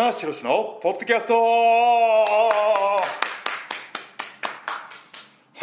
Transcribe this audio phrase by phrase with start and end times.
[0.00, 1.34] 棚橋宏のポッドキャスト。
[1.34, 3.02] は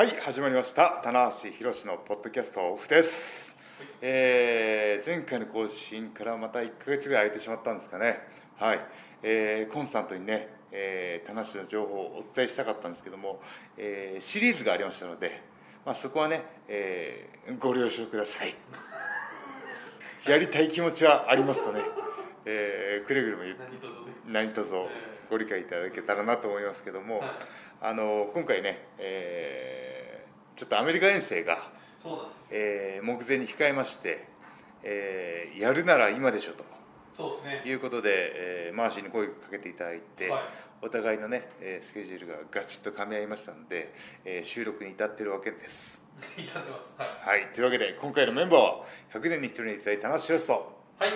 [0.03, 1.01] い始まりました。
[1.03, 3.57] 棚橋宏のポッドキャストオフです、
[3.99, 8.19] えー前回の更新からまた1か月ぐらい空いてしまったんですかね。
[8.57, 8.79] はい、
[9.23, 13.39] えーコンスタントにね、えー、棚橋の情報をお伝えしたかったんですけども、
[13.75, 15.41] えーシリーズがありましたので、
[15.83, 18.53] まあ、そこはね、えーご了承ください。
[20.29, 21.81] やりたい気持ちはありますとね、
[22.45, 24.67] えーくれぐれも言って何卒
[25.29, 27.21] ご理解いただけたらなと思いますけども、
[27.81, 31.59] あの今回ね、えーちょっとアメリカ遠征が、
[32.49, 34.25] えー目前に控えまして、
[34.83, 36.65] えーやるなら今でしょと。
[37.15, 37.69] そうですね。
[37.69, 40.41] いうことで、えーマーシーに声をかけていただいて、はい。
[40.81, 43.93] お互いのね、えースケジュールがガチッと噛み合いましたので、
[44.25, 46.01] えー収録に至ってるわけです。
[46.37, 46.95] 至ってます。
[46.97, 50.81] ははい、というわけで今回のメンバーは100年に一人にいただいた話をと。
[51.01, 51.03] い。
[51.03, 51.11] はい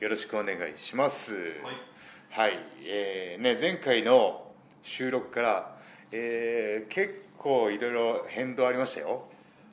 [0.00, 1.34] よろしくお願いします。
[1.34, 1.40] は
[1.72, 1.97] い
[2.30, 5.76] はい、えーね、前回の収録から、
[6.12, 9.24] えー結構いろいろ変動ありましたよ。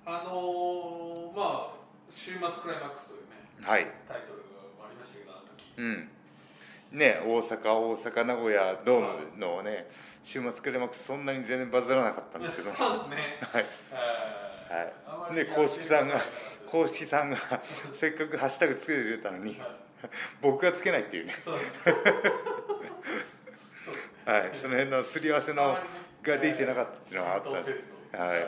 [0.06, 1.74] あのー、まあ
[2.12, 3.28] 週末クライマックスというね
[3.62, 6.98] はい、タイトルがありましたけどあの時うん。
[6.98, 9.88] ね、大阪、大阪、名古屋ドームのね、
[10.24, 12.74] 週末クライマックスそんなに全然バズらなかったんですけど。
[12.76, 13.66] そうですねはい。
[15.34, 15.46] はい。
[15.48, 16.24] 公式さんが
[16.68, 17.38] 公式さんが
[18.00, 19.85] せっかくハッシュタグつけてくれたのにい、はい
[20.42, 21.36] 僕がつけないっていうね。
[24.26, 25.78] はい、その辺のすり合わせの
[26.24, 27.50] ができてなかったっていうのはあった。
[27.50, 27.92] んです。
[28.14, 28.48] はい。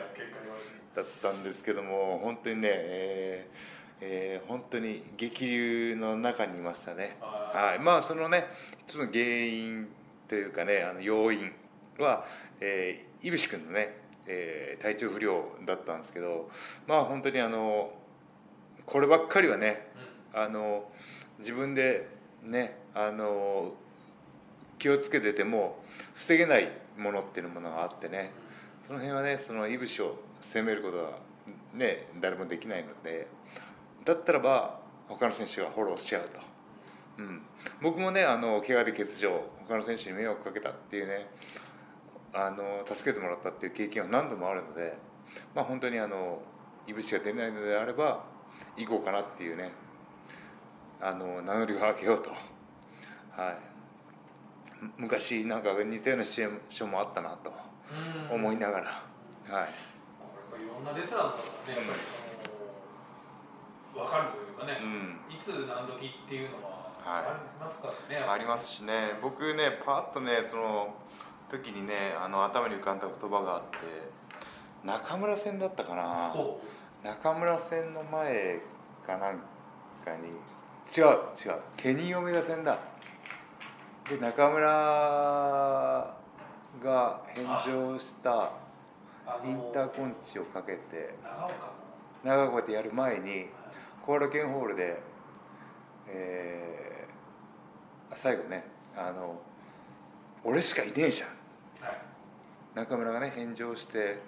[0.98, 8.46] だったんですけども本当にね、えーえー本当に激流の中にいましたね、ははい、まあそのね
[8.86, 9.88] 一つの原因
[10.28, 11.52] というかねあの要因
[11.98, 12.24] は、
[12.60, 16.50] えー、いぶし君のね、えー体調不良だったんですけど
[16.86, 17.92] まあ本当にあの
[18.86, 19.88] こればっかりはね
[20.34, 20.40] うん。
[20.40, 20.90] あの
[21.38, 22.08] 自分で
[22.42, 23.72] ねあの
[24.78, 25.82] 気をつけてても
[26.14, 28.32] 防げないものっていうものがあってね
[28.86, 31.10] その辺はねそのいぶしを責めることは
[31.74, 33.28] ね誰もできないので
[34.04, 36.40] だったらば他の選手がフォローしちゃうと、
[37.18, 37.42] うん、
[37.82, 41.28] 僕もねあの怪我で欠場他の選手に迷惑かけたっていうね
[42.32, 44.96] あの助けてもらったっていう経験は何度もあるので
[45.54, 46.40] まあ本当にあの
[46.86, 48.24] いぶしが出ないのであれば
[48.76, 49.72] 行こうかなっていうね
[51.00, 52.30] あの名乗りを上げようと。
[52.30, 52.36] は
[53.50, 53.56] い。
[54.80, 57.52] む昔なんか似たようなシチュエーションもあったなと
[58.30, 59.68] うん思いながら、はい。
[60.62, 61.36] いろんなレスラーだっ
[61.66, 62.00] たらねやっぱり
[63.94, 65.34] その分かるというかね、うん。
[65.34, 69.18] いつ何時っていうのははいありますからね、ありますしね。
[69.22, 70.94] 僕ねパッとねその
[71.48, 73.78] 時にねあの頭に浮かんだ言葉があって
[74.84, 76.30] 中村戦だったかな。
[76.30, 76.60] ほ
[77.02, 78.60] 中村戦の前
[79.06, 79.38] かなん
[80.04, 80.30] かに
[80.96, 81.60] 違う違う。
[81.76, 82.78] ケニーオメガ戦だ。
[84.08, 84.68] で中村
[86.82, 88.52] が返上した
[89.44, 91.14] インターコンチをかけて
[92.24, 93.46] 長岡でやる前に
[94.04, 94.98] コーラケンホールで、
[96.08, 97.08] えー
[98.14, 98.64] 最後ね
[98.96, 99.38] あの
[100.42, 101.28] 俺しかいねえじゃん。
[101.86, 101.98] はい。
[102.74, 104.18] 中村がね返上して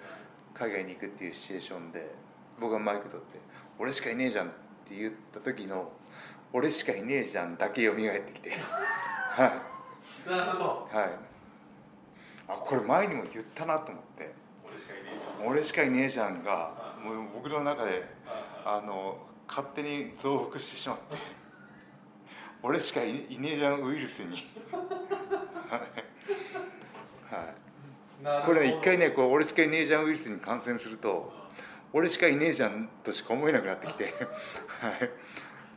[0.53, 2.13] 海外に行くっていうシチュエーションで
[2.59, 3.39] 僕がマイク取って
[3.79, 4.49] 「俺しかいねえじゃん」っ
[4.87, 5.91] て言った時の
[6.53, 8.51] 「俺しかいねえじゃん」だけ蘇ってきて。
[8.51, 9.61] は
[10.27, 10.95] なるほどい。
[10.95, 11.09] はい。
[12.47, 14.33] あこれ前にも言ったなと思って。
[14.65, 18.03] 俺しかいねえじ「俺しかいねえじゃんが」もう僕の中で
[18.65, 19.17] あの
[19.47, 21.17] 勝手に増幅してしまって。
[22.63, 24.35] 俺しかいいねえじゃんウイルスに。
[25.69, 25.81] はい。
[28.45, 31.33] これね一回ねこう俺しかいねえじゃんウイルスに感染すると
[31.93, 34.13] 俺しかいねえじゃんとしか思えなくなってきて、
[34.79, 35.09] はい、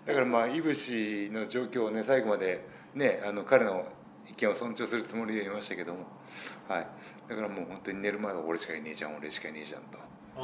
[0.07, 3.87] だからまあいぶしの状況をね最後までねあの彼の
[4.29, 6.07] 意見を尊重するつもりでいましたけども、
[6.69, 6.87] はい、
[7.29, 9.99] だからもう本当に寝る前は俺しかいねえじゃん俺しかいねえじゃんと、
[10.37, 10.41] あ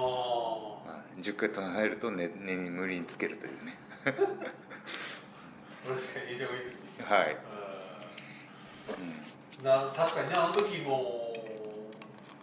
[0.90, 3.76] はい、10回唱えると寝寝に無理につけるというね。
[4.04, 4.12] あ
[5.88, 7.36] 俺しかいねえじゃんウイルスにはい、
[9.58, 9.64] うん。
[9.64, 11.32] な確かにねあの時も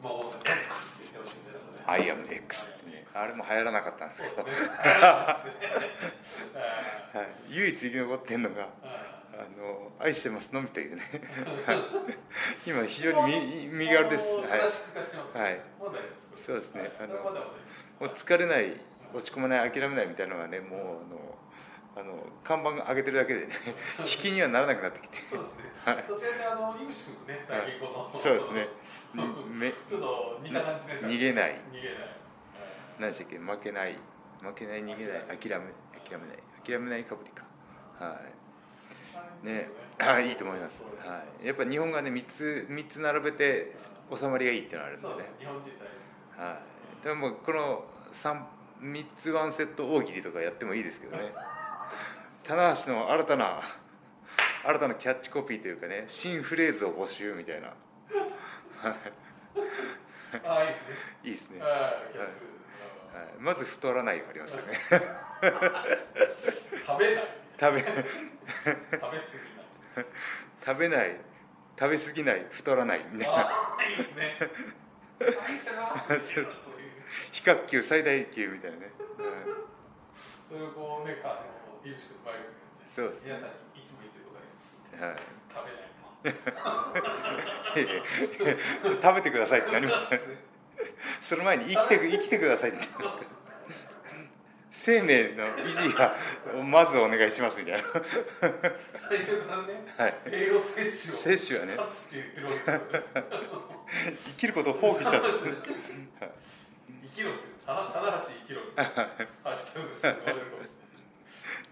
[0.02, 2.77] もう X って言ってましたよねアイアム X
[3.22, 4.46] あれも流行らなかったんですけど、
[7.50, 8.68] 唯一生き残ってんのが
[9.34, 11.02] あの愛してますのみというね。
[11.66, 11.78] はい。
[12.66, 14.28] 今非常に身身軽です。
[14.36, 15.60] はいはい。
[16.36, 17.16] そうですねあの
[18.00, 18.74] もう疲れない
[19.14, 20.80] 落ち込まない諦めないみたいなのがねもう
[21.98, 22.14] あのあの
[22.44, 23.54] 看板が上げてるだけでね
[24.00, 28.68] 引きにはならなくなってきてそうですねはいどちらかというとあの井口君ね最近このそうですね
[29.16, 32.27] にめちょっと似た感じのやつ逃げない逃げない
[33.00, 33.38] 何でしたっけ？
[33.38, 33.98] 負けない。
[34.42, 35.38] 負けない逃げない。
[35.38, 35.74] 諦め
[36.08, 36.38] 諦めない。
[36.66, 37.44] 諦めないかぶりか。
[38.00, 38.20] は
[39.44, 39.46] い。
[39.46, 39.70] ね。
[40.00, 43.76] あいいと思います、はい、やっぱ日本がね3つ三つ並べて
[44.14, 45.14] 収まりがいいっていうのはあるんでね。
[45.16, 46.08] そう日本人大好きです。
[46.38, 46.62] は
[47.02, 47.04] い。
[47.04, 48.42] でもこの 3,
[48.82, 51.34] 3つワンセット大喜利とかやってもいいですけどね。
[52.46, 53.60] 棚橋の新たな
[54.64, 57.70] 新たなキャッチコピーというかね新フレーズを募集みたいな。
[57.70, 57.74] あ
[60.44, 60.96] あいいですね。
[61.24, 62.57] いいですね、はい
[63.18, 64.80] はい、まず太らないがありますよね。
[66.86, 67.28] 食べない。
[67.60, 68.06] 食べ食べない。
[70.66, 71.20] 食べない。
[71.80, 72.46] 食べ過ぎない。
[72.52, 73.34] 太らないみたいな。
[73.36, 74.38] ああいいですね。
[77.32, 78.92] 比較級最大級みたいなね、はい。
[80.48, 81.42] それをこうねかあの
[81.84, 82.36] イブシ君前
[82.88, 85.18] そうです皆さんにいつも言ってることがはい。
[85.50, 86.44] 食べない
[88.94, 89.02] と。
[89.02, 89.98] 食べてくださいってなります
[91.22, 92.80] その前に生きてく生きてくださいって。
[93.00, 93.38] 言うんです
[94.70, 96.16] 生命の維持が
[96.64, 97.84] まずお願いしますみたいな。
[99.10, 100.14] 最初からね、はい。
[100.32, 101.78] 栄養摂取を摂取はね。
[104.16, 105.28] 生きることを放棄しちゃって。
[107.04, 107.40] 生きろって。
[107.66, 108.82] 棚棚橋生きろって。
[108.82, 110.70] ハッシュタグです言われるかもし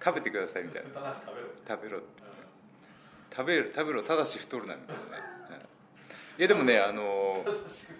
[0.03, 2.03] 食べてくださいみたいれな食べろ食べろう
[3.31, 5.17] 食べる食べろただし太るなみたいな。
[5.17, 5.61] い。
[6.37, 7.95] いやでもねあのん正しく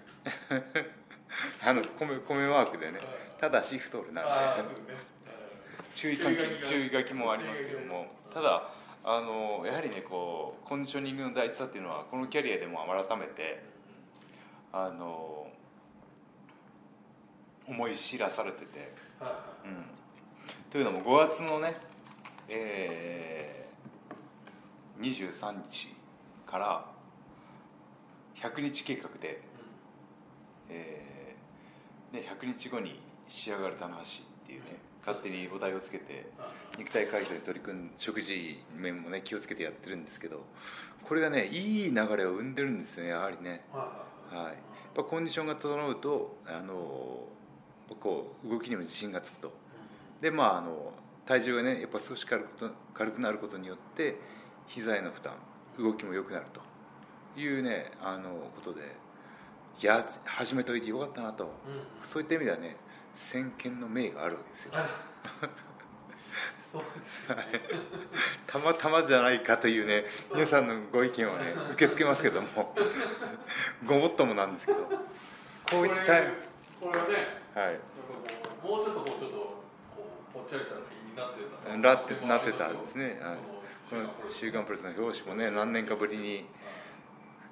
[1.64, 2.98] あの米米マークでね
[3.40, 5.16] ただし太るなみたいなああそうね。
[5.94, 8.16] 注意書き注意書きもありますけども。
[8.32, 8.68] ただ
[9.02, 13.62] あのやはりねこうコンディショニングの大事さっていうのはこのキャリアでも改めて
[14.72, 15.46] あの
[17.66, 18.92] 思い知らされてて、
[19.64, 19.84] うん、
[20.70, 21.76] というのも5月のね、
[22.50, 25.94] えー、23日
[26.44, 26.84] から
[28.34, 29.40] 100日計画で、
[30.68, 31.15] えー
[32.12, 34.04] ね、100日後に仕上がる棚橋っ
[34.46, 36.26] ていうね勝手にお題をつけて
[36.78, 40.44] 肉体改造に取り組ん食事面もね気をつけてやってるんですけど
[41.04, 44.54] これがねいい流れを生んでるんですよねやはりね、いはいはい、やっ
[44.94, 46.74] ぱコンディションが整うとあの
[48.00, 49.52] こう動きにも自信がつくと。
[50.20, 50.92] でまああの
[51.26, 54.16] 体重がねやっぱ少し軽くと軽くなることによって
[54.66, 55.34] 膝への負担
[55.78, 56.60] 動きも良くなると
[57.38, 58.80] いうねあのことで
[59.82, 61.44] いや始めといてよかったなと。
[61.44, 61.50] うん。
[62.02, 62.76] そういった意味ではね
[63.14, 64.72] 先見の明があるわけですよ。
[68.46, 72.74] たまたまじゃないかというね皆さんのご意見をね受け付けますけども。
[73.86, 74.78] ごもっともなんですけど。
[74.78, 76.22] こういった
[76.80, 77.14] これはね
[77.54, 77.66] はい。
[77.66, 77.84] なんか
[78.62, 79.62] こうもうちょっとこうちょっと
[80.32, 80.86] ぽっちゃりしたのに
[81.16, 83.36] なってたなってなってたんですね、はい、
[83.88, 86.44] この「週刊プレス」の表紙もね何年かぶりに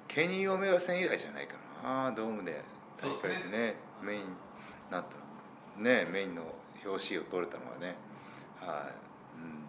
[0.07, 1.59] ケニー・オメガ戦以来じゃないかな
[2.15, 2.63] ドームで
[3.01, 3.75] 大会でね。
[4.01, 4.25] メインに
[4.91, 5.81] なった。
[5.81, 6.43] ねメインの
[6.85, 7.95] 表紙を取れたのはね。
[8.59, 8.93] はい、
[9.37, 9.63] うん、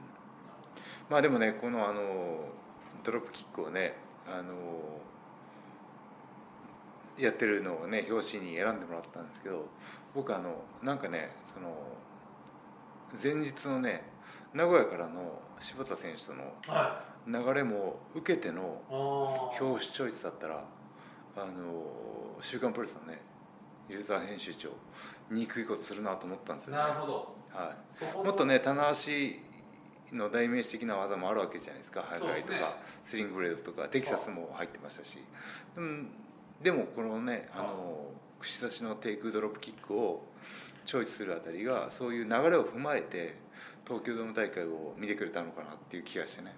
[1.10, 2.48] まあでもねこのあの
[3.04, 3.94] ドロップキックをね
[4.26, 4.54] あの
[7.18, 9.66] やってるのをね表紙に選んでもらったんですけど
[10.14, 11.76] 僕あのなんかねその
[13.22, 14.04] 前日のね
[14.52, 18.80] 名古屋からの柴田選手とのは流れも受けての
[19.60, 20.64] 表紙チョイスだったら
[21.36, 23.20] 「あの週刊プレス」のね
[23.88, 24.70] ユーザー編集長
[25.31, 27.36] 憎いことするなと思ったんですよね、なるほど。
[27.52, 27.74] は
[28.22, 32.02] い、もっとね棚橋の代名詞的な技もあるわけじゃないですか。
[32.02, 32.64] ハイフライとか、ね。
[33.05, 35.19] スリングブレードとかテキサスも入ってましたし。
[35.74, 36.08] でも
[36.62, 40.24] でもこのねあの串刺しのテイクドロップキックを
[40.84, 43.36] チョイスするあたりがそういう流れを踏まえて
[43.86, 46.55] 東京ドーム大会を見てくれたのかなっていう気がしてね。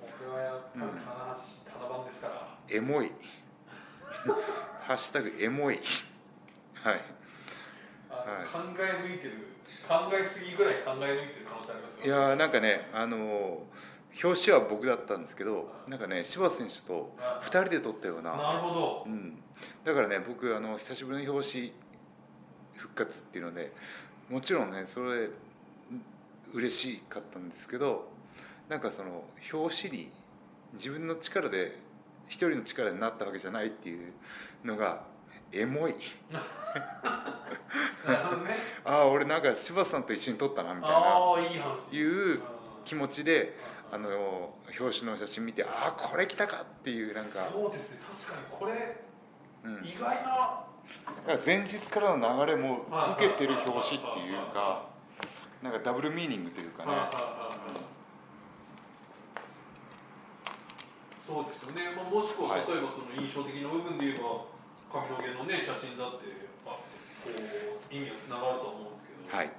[0.00, 2.58] これはやっぱり棚橋棚番ですから。
[2.68, 3.10] エモい
[4.82, 5.80] ハッシュタグエモい。
[6.74, 7.00] はい。
[8.10, 8.46] あはい。
[8.46, 9.46] 考え抜いてる
[9.88, 13.62] 考えすぎぐらい考え抜いてる可能性ありますよいやーなんかねあの
[14.22, 18.36] 表紙は僕だったんですけどなんかね柴田選手と2人で撮ったような。
[18.36, 19.04] なるほど。
[19.06, 19.38] うん、
[19.84, 21.72] だからね僕あの久しぶりの表紙
[22.76, 23.72] 復活っていうので
[24.28, 25.28] もちろんねそれ
[26.52, 28.08] 嬉しかったんですけど
[28.68, 30.10] なんかその表紙に
[30.74, 31.78] 自分の力で
[32.30, 34.12] 一人の力になったわけじゃないっていう
[34.64, 35.02] のが
[35.52, 35.96] エモい。
[38.06, 38.30] あ
[38.84, 40.96] あ俺なんか柴田さんと一緒に撮ったなみたいな。
[40.96, 41.94] ああいい話。
[41.94, 42.40] いう
[42.84, 43.58] 気持ちで
[43.90, 49.04] あの表紙の写真見てああこれ来たかっていうなんか、そうですね確かにこれ
[49.62, 50.64] うん、意外な。
[51.26, 54.86] だから前日からの流れも受けてる表紙っていうか
[55.62, 58.00] なんかダブルミーニングというかねはいはいはいはい
[61.30, 62.66] そうですよね、まあ、もしくははい。
[62.66, 64.50] 例えばその印象的な部分で言えば
[64.90, 66.26] 髪の毛のね写真だって
[66.66, 66.74] あ
[67.22, 69.50] こう意味がつながると思うんですけど、はい。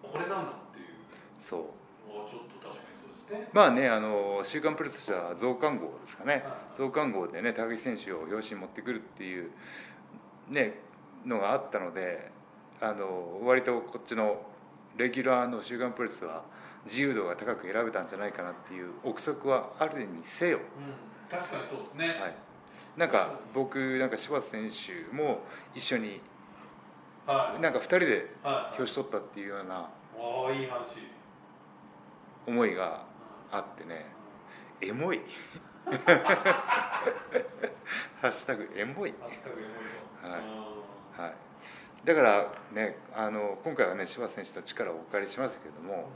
[0.00, 0.96] これなんだっていう
[1.36, 3.52] そうのはちょっと確かにそうですね。
[3.52, 6.40] まあねあの週刊プレスとしては増刊号ですかね。
[6.48, 6.80] はい。
[6.80, 9.52] 増刊号でね高木選手を表紙に持ってくるっていう
[10.48, 10.80] ね
[11.26, 12.32] のがあったので
[12.80, 14.40] あの割とこっちの
[14.96, 16.42] レギュラーの週刊プレスは
[16.86, 21.32] 自由度が高く選べたんじゃないかなっていう憶測はあるにせよ、うん。
[21.38, 22.34] 確かにそうですね、はい、
[22.96, 25.40] なんか僕なんか柴田選手も
[25.74, 26.20] 一緒に
[27.26, 27.60] はい。
[27.60, 29.90] なんか2人ではい表紙取ったっていうようなあ
[30.48, 31.00] あいい話。
[32.46, 33.04] 思いが
[33.50, 34.06] あってね。
[34.80, 35.20] エモい。
[35.86, 35.92] ハ
[38.28, 39.14] ッシュタグエモい。
[39.20, 39.74] ハッシュタグエモい
[40.22, 40.28] と。
[40.28, 40.40] はい。
[40.40, 40.42] う
[41.22, 41.24] ん。
[41.24, 41.34] はい、
[42.04, 46.10] だからねあの今回はね柴田選手の力をお借りしましたけれども、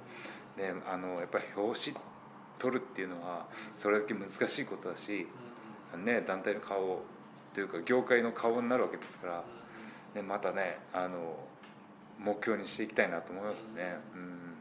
[0.60, 1.96] ね、あのやっぱり表紙
[2.58, 3.46] 取るっていうのは
[3.80, 5.26] それだけ難しいことだし、
[6.04, 7.00] ね、団体の顔
[7.54, 9.44] というか業界の顔になるわけですから、
[10.14, 11.40] ね、またねあの
[12.18, 13.96] 目標にしていきたいなと思いますね。
[14.14, 14.56] うん。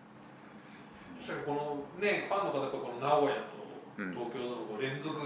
[1.46, 3.60] このねファンの方とこの名古屋と
[4.00, 4.12] うん。
[4.16, 5.20] 東京の連続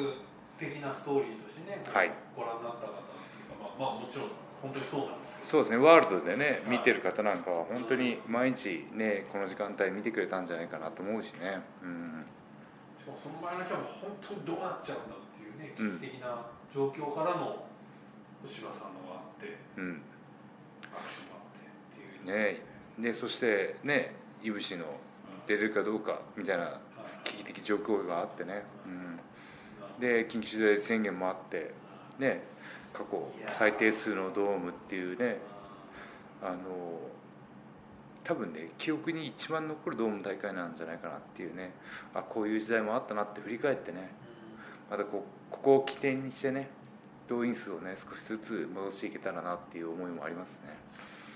[0.58, 2.12] 的なストーリーとしてね、はい。
[2.36, 5.78] ご覧になった方っていうかまあ、まあ、もちろん本当にそうなんですそうですね。
[5.78, 11.60] ワールドでね見てる方なんかは本当に毎日ねこの時間帯見てくれたんじゃないかなと思うしね。
[11.84, 12.26] うん。
[12.98, 16.00] しかもその前の日は本当にどうなっちゃうんだっていうねうん。
[16.00, 17.66] 危機的な状況からの
[18.48, 20.02] 柴さんのがあってうん。
[20.96, 21.68] アクションがあって
[22.00, 22.54] っていう。
[22.56, 22.62] ね。
[23.12, 24.86] でそしてねいぶしの
[25.46, 26.80] 出れるかどうかみたいなはい。
[27.26, 29.22] 危機的状況があってね、うん、な
[30.00, 31.74] で緊急事態宣言もあって
[32.18, 32.53] ね
[32.94, 35.38] 過去最低数のドームっていうね
[36.42, 36.58] あの
[38.24, 41.74] 多分ね記憶に一番残るドーム大会なんじゃないかなっていうね
[42.14, 44.12] あこういう時代もあったなって振り返ってね
[44.90, 46.70] またこうここを起点にしてね
[47.28, 50.78] 動員数をね少しずつ戻していけたらなっていう思いもありますね。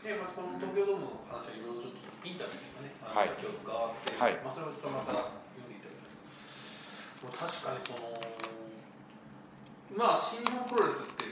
[0.03, 3.27] で、まあ、この東京ドームの話はいろいろちょっとインタビューとかね、はい。
[3.27, 4.39] って、はい。
[4.43, 7.23] まあ、それをちょっとまた読んでいただきます。
[7.23, 8.19] もう確かにその
[9.95, 11.23] まあ新日本プロレスって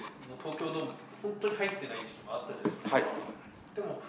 [0.42, 3.06] 東京ドーム本当に入ってない時期もあったじゃないですか、はい。
[3.74, 4.02] でも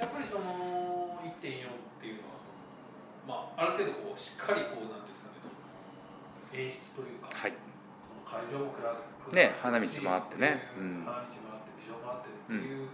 [0.00, 2.64] やっぱりその1.4っていうのはその、
[3.28, 5.56] まあ、ある程度こうしっかりこうなんですかねその
[6.56, 7.54] 演出というか、はい。
[7.54, 8.96] その会場も暗
[9.28, 10.68] くね花道もあってね。
[10.76, 11.04] うん。
[11.06, 12.88] 花道もあってビジョンもあってっていう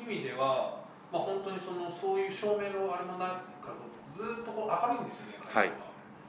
[0.00, 3.72] 意味では、まあ本当にそのそういう照明のあれもなく
[4.16, 5.64] ずっとこう明るいんですよねは。
[5.64, 5.72] い。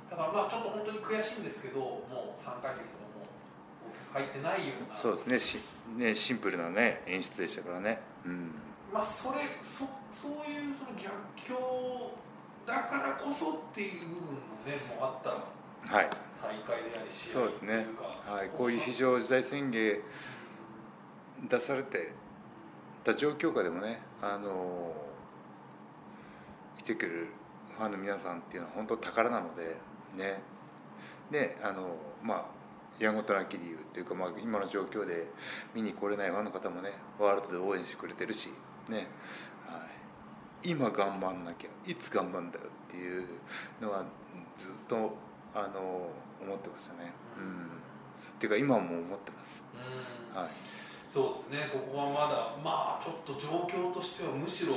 [0.10, 3.07] だからまあちょっと本当に悔しいんですけどもう3階席とか
[4.14, 4.98] 入ってないような。
[4.98, 5.40] そうですね。
[5.40, 5.60] し
[5.96, 8.00] ねシンプルなね演出でしたからね。
[8.26, 8.52] うん。
[8.94, 9.86] まあそれそ
[10.20, 12.12] そういうその逆境
[12.66, 14.22] だからこそっていう部分も
[14.66, 15.96] ねもうあった。
[15.96, 16.10] はい。
[16.42, 17.84] 大会であり試合そうですね。
[17.84, 20.00] というかはい、こういう非常事態宣言
[21.50, 22.12] 出されて
[23.04, 24.94] た状況下でもね、あの
[26.78, 27.28] 来てくれる
[27.78, 29.78] ファンの皆さんっていうのは本当宝なので
[30.16, 30.42] ね。
[31.32, 32.57] であのまあ
[33.00, 35.28] やんごとなき理由というか、まあ、今の状況で
[35.74, 38.50] 見に来れないファンの方もねワールドで応援してくれてるし
[38.90, 39.08] ね、
[39.68, 39.86] は
[40.64, 43.24] い、今頑張んなきゃいつ頑張んだよっていう
[43.82, 44.04] のは
[44.56, 45.16] ずっと
[45.54, 46.10] あの
[46.42, 47.12] 思ってましたね。
[47.38, 47.66] うん。
[47.66, 49.64] っていうか今も思ってます。
[50.34, 50.42] うん。
[50.42, 50.52] はい。
[51.12, 51.70] そうですね。
[51.72, 54.76] そこはまだまあちょっと状況としてはむしろ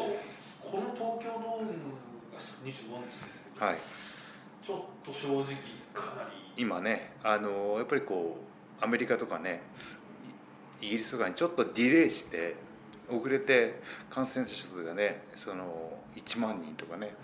[0.61, 1.97] この東京ドーム
[2.33, 3.79] が25日ですけど、はい。
[4.63, 5.80] ちょっと正直
[6.57, 8.39] 今ねあのやっぱりこ
[8.81, 9.63] うアメリカとかね
[10.81, 12.57] イイギリスとかにちょっとディレイして
[13.09, 17.15] 遅れて感染者数がねその1万人とかね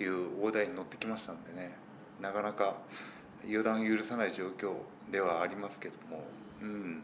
[0.00, 1.72] いう大台に乗ってきましたんでね
[2.20, 2.76] なかなか
[3.46, 4.74] 予断許さない状況
[5.10, 6.24] ではありますけども、
[6.62, 7.02] うん。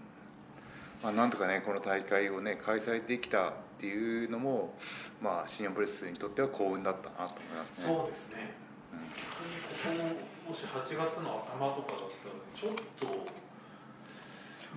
[1.02, 4.74] まあ、なんとかねこの大会をね開催できたっていうのも、
[5.22, 7.84] まあ、新日本プロレスにとっては幸運だったなと思いますね。
[7.86, 8.54] そうですね。
[9.82, 13.06] 逆にここもし8月の頭とかだったらちょっと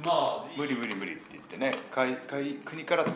[0.06, 3.12] まあ無理無理無理って言ってね会会国からね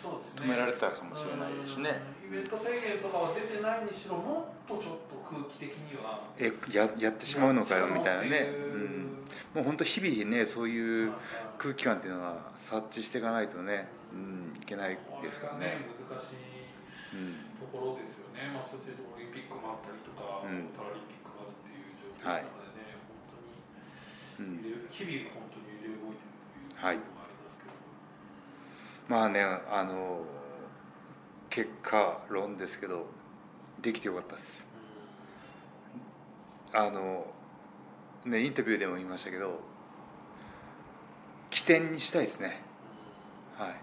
[0.00, 0.48] そうですね。
[0.48, 2.00] 止められたかもしれないですしね。
[2.28, 2.36] うん。
[2.36, 6.24] イベント制限とかは出てないにしろもっとちょっと空気的には。
[6.40, 9.24] えややってしまうのかよみたいなね、ううん、
[9.54, 11.12] もう本当日々ねそういうん
[11.58, 16.54] 空気感っていうのは察知していかないとね、うん、いけないですからね、これが難しい
[17.14, 20.74] うん、ところですよね、まあ、そしてオリンピックもあったりとか、うん。
[20.74, 21.23] パラリンピック
[22.32, 22.40] い。
[22.40, 22.46] うでね、
[24.40, 24.46] うん。
[24.46, 26.94] 本当に日々本当に揺れ動いてるというとこはい。
[26.96, 27.70] ろもありますけど、
[29.08, 29.40] まあね
[29.70, 30.22] あの
[31.50, 33.06] 結果論ですけど
[33.80, 34.66] できてよかったです。
[36.72, 37.26] あの
[38.24, 39.60] ねインタビューでも言いましたけど
[41.50, 42.62] 起点にしたいですね。
[43.56, 43.74] はい。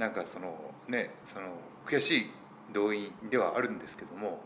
[0.00, 1.48] なんかそのねその
[1.86, 2.30] 悔しい
[2.72, 4.40] 動員ではあるんですけども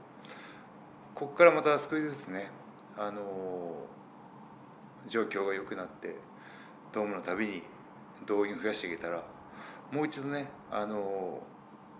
[1.14, 2.50] ここからまた少しずつね
[2.96, 3.74] あの
[5.08, 6.16] 状況が良くなって
[6.92, 7.62] ドームのたびに
[8.26, 9.24] 動員増やしていけたら
[9.90, 11.40] もう一度ねあの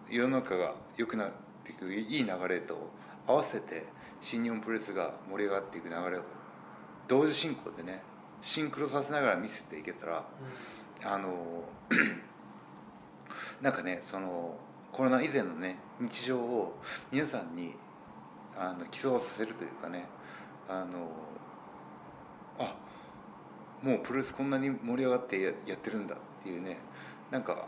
[0.09, 1.31] 世の中が良くなっ
[1.65, 2.91] ていくいい流れと
[3.27, 3.87] 合わせて
[4.21, 6.23] 新日本プロレスが盛り上がっていく流れを
[7.09, 8.03] 同時進行でね
[8.41, 10.25] シンクロさせながら見せていけたら
[11.05, 11.65] あの
[13.61, 14.57] なんかねその
[14.91, 16.79] コロナ以前のね日常を
[17.11, 17.75] 皆さんに
[18.59, 20.07] あの競わさせるというかね
[20.69, 21.09] あの
[22.59, 22.75] あ
[23.83, 26.79] もうプロレスこんなに盛り上がってややってるんだっていうね
[27.31, 27.67] なんか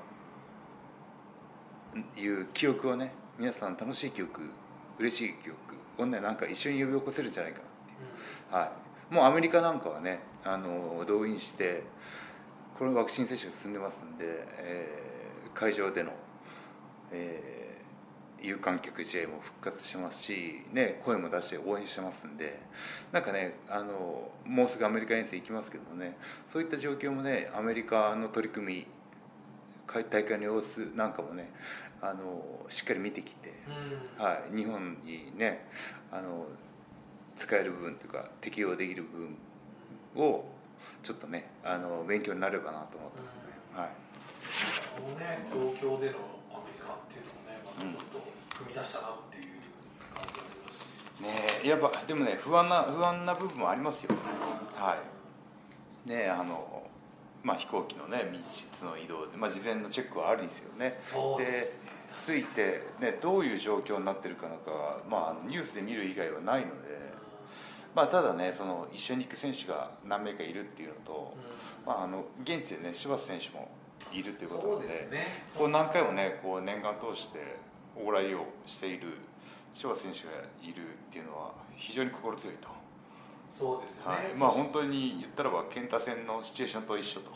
[2.16, 4.50] いう記憶はね皆さん楽しい記憶
[4.98, 5.58] 嬉しい記憶
[6.02, 8.72] をねなんか一緒に呼び起こせるんじゃないかなっていう、は
[9.10, 11.82] い、もうアメリカなんかはねあの動員して
[12.78, 14.24] これワクチン接種が進んでますんで、
[14.58, 15.04] えー
[15.54, 16.10] 会場での、
[17.12, 17.53] えー
[18.44, 22.60] 有観客試合も復活してますし、ね、声も出して応援してますんで
[23.10, 26.16] なんかねあのもうすぐアメリカ遠征行きますけどもね
[26.52, 28.86] そういった状況もねアメリカの取り組み
[29.86, 31.50] 大会の様子なんかもね
[32.02, 33.54] あのしっかり見てきて、
[34.18, 34.24] うん。
[34.24, 35.66] はい、日本にね
[36.12, 36.46] あの
[37.36, 40.44] 使える部分というか適用できる部分を
[41.02, 43.42] ちょっとねあの勉強になればなと思ってますね。
[43.74, 43.88] はい。
[45.00, 46.18] このね状況での
[46.52, 47.33] アメリカっていうの
[47.78, 48.18] ちょっと
[48.64, 49.44] 踏み出したなっていう
[50.14, 54.14] 感じがありますし、ねやっぱでもね不安な不安な部分もありますよ
[54.76, 54.96] は
[56.06, 56.82] いねあの
[57.42, 60.46] まあ飛行機のね密室の移動で、まあ、事前のチェックはあるん。
[60.48, 60.98] ですよね
[61.38, 64.58] ですでついて、ね、どういう状況になってるかなん。
[64.58, 67.12] かは、まあ、ニュースで見る以外はないので、
[67.94, 71.34] まあ、ただねその一緒に行く選手が何名かいるっていうのと、
[71.84, 73.68] まあ、あの現地でね柴田選手も
[74.12, 75.26] いるということなのでね。
[75.56, 77.56] こう何回もねこう念願通して
[77.96, 79.18] 往来をしている
[79.72, 80.30] 柴田選手が
[80.62, 82.68] いるっていうのは非常に心強いと、
[83.58, 87.30] そうですよね、はい、まあ本当に言ったらば健太戦のシチュエーションと一緒と。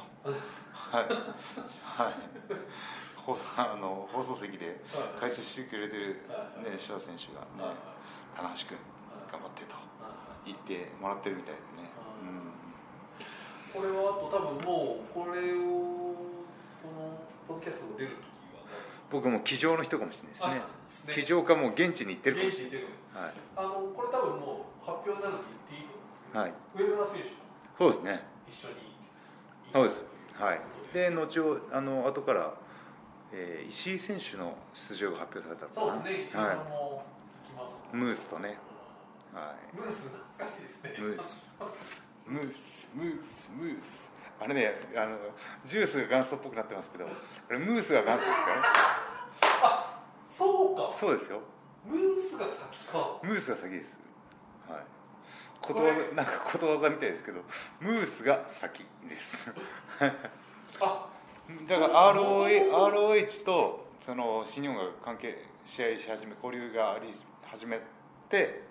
[0.72, 1.04] はい、
[1.82, 2.14] はい、
[3.16, 4.80] ほあの放送席で
[5.20, 6.22] 解説してくれてる、
[6.64, 7.74] ね、柴田選手がね
[8.34, 8.78] 棚橋君
[9.30, 9.74] 頑張ってと
[10.46, 11.90] 言ってもらってるみたいでね、
[13.74, 15.97] これはあと多分もうこれを
[17.48, 18.68] ポッドキャストを出る時は。
[19.10, 20.46] 僕も机上の人かもしれないですね。
[20.46, 21.12] あそうですね。
[21.14, 23.32] 机上かもう現地に行ってるかもしれない、はい。
[23.56, 27.40] あのこれ多分もう発表になると言っていいと思うんですけど、はい、上村選手も
[27.78, 28.22] そうですね。
[28.46, 28.74] 一緒に
[29.72, 30.04] そうです。
[30.38, 30.60] 行はい。
[30.92, 32.52] で後ほあの後から、
[33.32, 36.04] えー石井選手の出場が発表されたのかな？
[36.04, 37.04] そうですね、石井さんはも
[37.44, 38.56] 来ます、い、ムースとね、
[39.32, 40.94] はムース懐かしいですね。
[40.96, 41.48] い、ムース。
[42.28, 45.16] ムースムースムースあれねあの
[45.64, 48.62] ジュースが元祖っぽくなってますけどあれムースが元祖ですからね
[50.38, 51.40] そうか、そうですよ。
[51.84, 53.18] ムースが先か。
[53.24, 53.98] ムースが先です。
[54.68, 54.80] はい。
[55.60, 57.40] ことわざなんかことわざみたいですけど
[57.80, 59.52] ムースが先です。
[60.80, 61.08] あ、
[61.68, 67.08] だから ROH, ROH とその新日本が関係試合し始め交流があり
[67.44, 67.80] 始め
[68.28, 68.62] て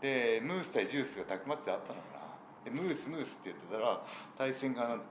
[0.00, 2.00] でムース対ジュースがタッグマッチあったの
[2.64, 4.02] でムースムースって言ってたら
[4.38, 5.02] 対戦側の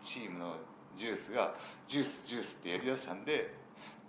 [0.00, 0.56] チームの
[0.94, 1.54] ジュースが
[1.86, 3.60] ジュースジュースってやりだしたんで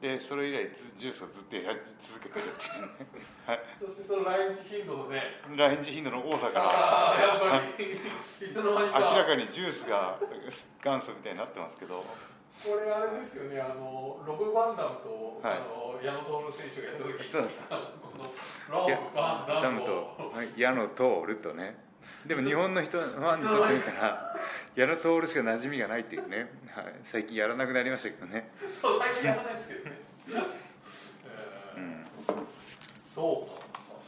[0.01, 2.89] でそれ以来ずジュースをずっとやり 続けてるっていうね。
[3.45, 3.59] はい。
[3.79, 5.21] そしてその来日頻度のね、
[5.55, 8.51] 来日頻度の多さからやっぱり、い。
[8.51, 8.99] つの間にか。
[8.99, 10.17] 明らかにジュースが
[10.83, 12.03] 元祖みたいになってますけど。
[12.63, 15.57] これあれですよね、あのロブ・バンダムと、はい。
[15.57, 18.17] あの矢野徹選手がやった時そうですあのこ
[18.71, 20.17] のロブ・バンダダムムと
[20.57, 21.90] 矢野徹るとね
[22.25, 24.35] でも日本の人ファンにとってみたら
[24.75, 28.49] 矢野徹しか馴染みがないっていうね、はい、最近やらなくなりましたけどね、
[28.81, 29.91] そう最近やらないですけどね。
[31.25, 32.05] えーうん、
[33.13, 33.61] そうか、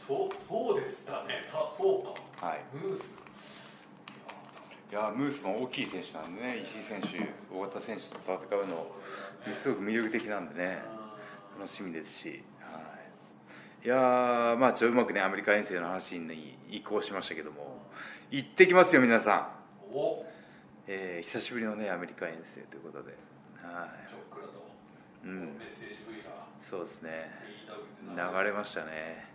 [0.06, 1.42] そうそうでしたね。
[1.50, 2.46] たそうか。
[2.46, 2.60] はい。
[2.74, 3.14] ムース。
[4.92, 6.58] いやムースも大きい選手なんでね。
[6.58, 7.18] 石井選手
[7.52, 8.86] 大型選手と戦うの
[9.60, 10.78] すごく魅力的なんでね。
[11.58, 12.34] 楽しみですし、は
[13.84, 17.82] い、いやーまあちょっとうまくねアメリカ遠征の話に移行しましたけども。
[18.30, 19.48] 行ってきますよ皆さ
[19.92, 20.24] ん、お、
[20.88, 23.14] えー久しぶりのねアメリカ遠征ということで、
[23.62, 24.54] はジョックラと、
[25.24, 27.30] いうん、メッセージ V がそうですね。
[28.08, 29.26] 流れましたね。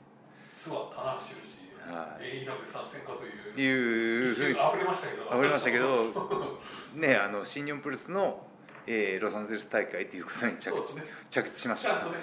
[0.66, 1.60] 諏訪棚橋宏
[1.90, 2.24] はい。
[2.46, 4.34] AEW 参戦かという。
[4.34, 4.54] ふうに。
[4.54, 5.26] 一瞬溢れましたけど。
[5.32, 6.60] 溢れましたけど
[6.96, 8.46] ねあの新日本プロレスの、
[8.86, 11.04] えーロサンゼルス大会ということに着地,、ね。
[11.30, 11.90] 着地しました。
[11.90, 12.18] ちゃんとね、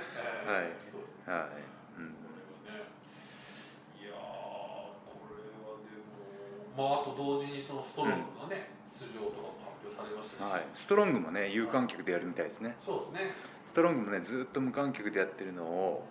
[0.46, 0.62] えーはい。
[0.62, 0.70] ね。
[1.26, 1.48] はい、
[1.98, 2.22] うんこ
[2.66, 2.84] れはね
[4.00, 12.76] いやーこれはでもまああと同時にそのストロングがね、出場とかも発表されましたし、はい、ストロングもね有観客でやるみたいですね。
[12.84, 13.30] そうですね。
[13.72, 16.06] ストロングもねずっと無観客でやってるのを、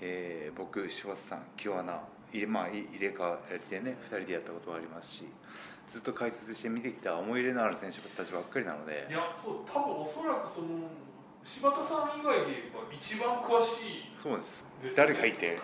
[0.00, 2.00] えー僕柴田さん清穴
[2.32, 5.24] 入れ,、まあ、い入れ替われてね2人でやったことがありますし
[5.92, 9.06] ずっと解説して見てきた思い入れのある選手たちばっかりなので。
[9.08, 10.66] いやそう多分おそらくその
[11.44, 14.64] 柴田さん以外で言えば一番詳しいそうです。
[14.96, 15.58] 誰がいて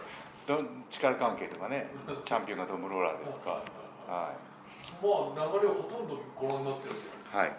[0.47, 1.87] ど力関係とかね
[2.25, 3.63] チャンピオンがトム・ローラーでとか
[4.07, 4.35] は
[5.03, 5.09] ま
[5.43, 7.57] あ流れをほとんどご覧になってるじゃないですかい、はい、こ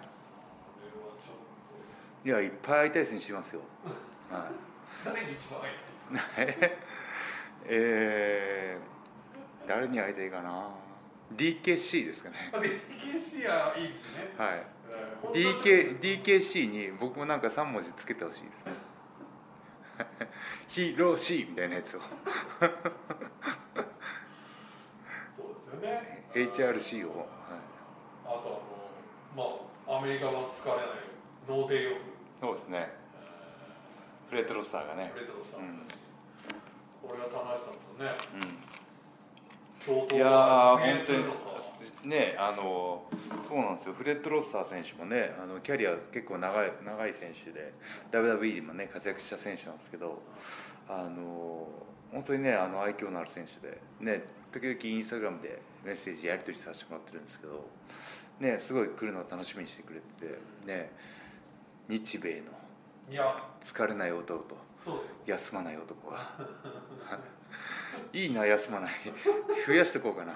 [0.84, 1.36] れはちょっ
[2.26, 3.62] いやいっぱい会いたい選手いますよ、
[4.32, 4.42] はい。
[5.04, 6.76] と誰に一番会いたいですか？
[7.66, 10.70] えー、誰に会いたいかな
[11.36, 12.52] ？DKC ですかね。
[12.54, 14.34] あ DKC はいいですね。
[14.38, 14.66] はい。
[15.34, 18.74] DK DKC に僕もなんか3文字つけてほしいですね。
[20.68, 22.02] ヒロシーみたいなやつを。
[22.02, 22.08] そ
[25.46, 27.26] うですよね HRC を、は
[28.26, 28.64] あと
[29.36, 30.90] あのまあアメリカは使われない
[31.48, 32.00] ノーデイオフい、
[32.40, 32.90] そうですね。
[34.30, 35.12] フレッド・ロスターがね。
[35.14, 35.84] フレッドロさん、うん。
[37.08, 38.74] これは田中さんとねうん。
[39.86, 41.54] 共闘いやーが実現するのか
[42.04, 43.04] 本ねあの
[43.48, 43.94] そうなんですよ。
[43.94, 47.74] フレッド・ロスター選手もねあのキャリア結構長い長い選手で
[48.12, 50.22] WWE でもね活躍した選手なんですけど
[50.88, 51.68] あの
[52.12, 57.66] 本当にねあの愛嬌のある選手でね時々インスタグラムでメッセージやり取りさせてもらってるんですけど
[58.40, 60.92] ねすごい来るのを楽しみにしてくれててね
[61.88, 62.64] 日米の
[63.64, 64.56] 疲れない男と
[65.26, 66.32] 休まない男が。
[68.12, 68.28] い。
[68.28, 68.92] いな休まない。
[69.66, 70.36] 増やしていこうかな。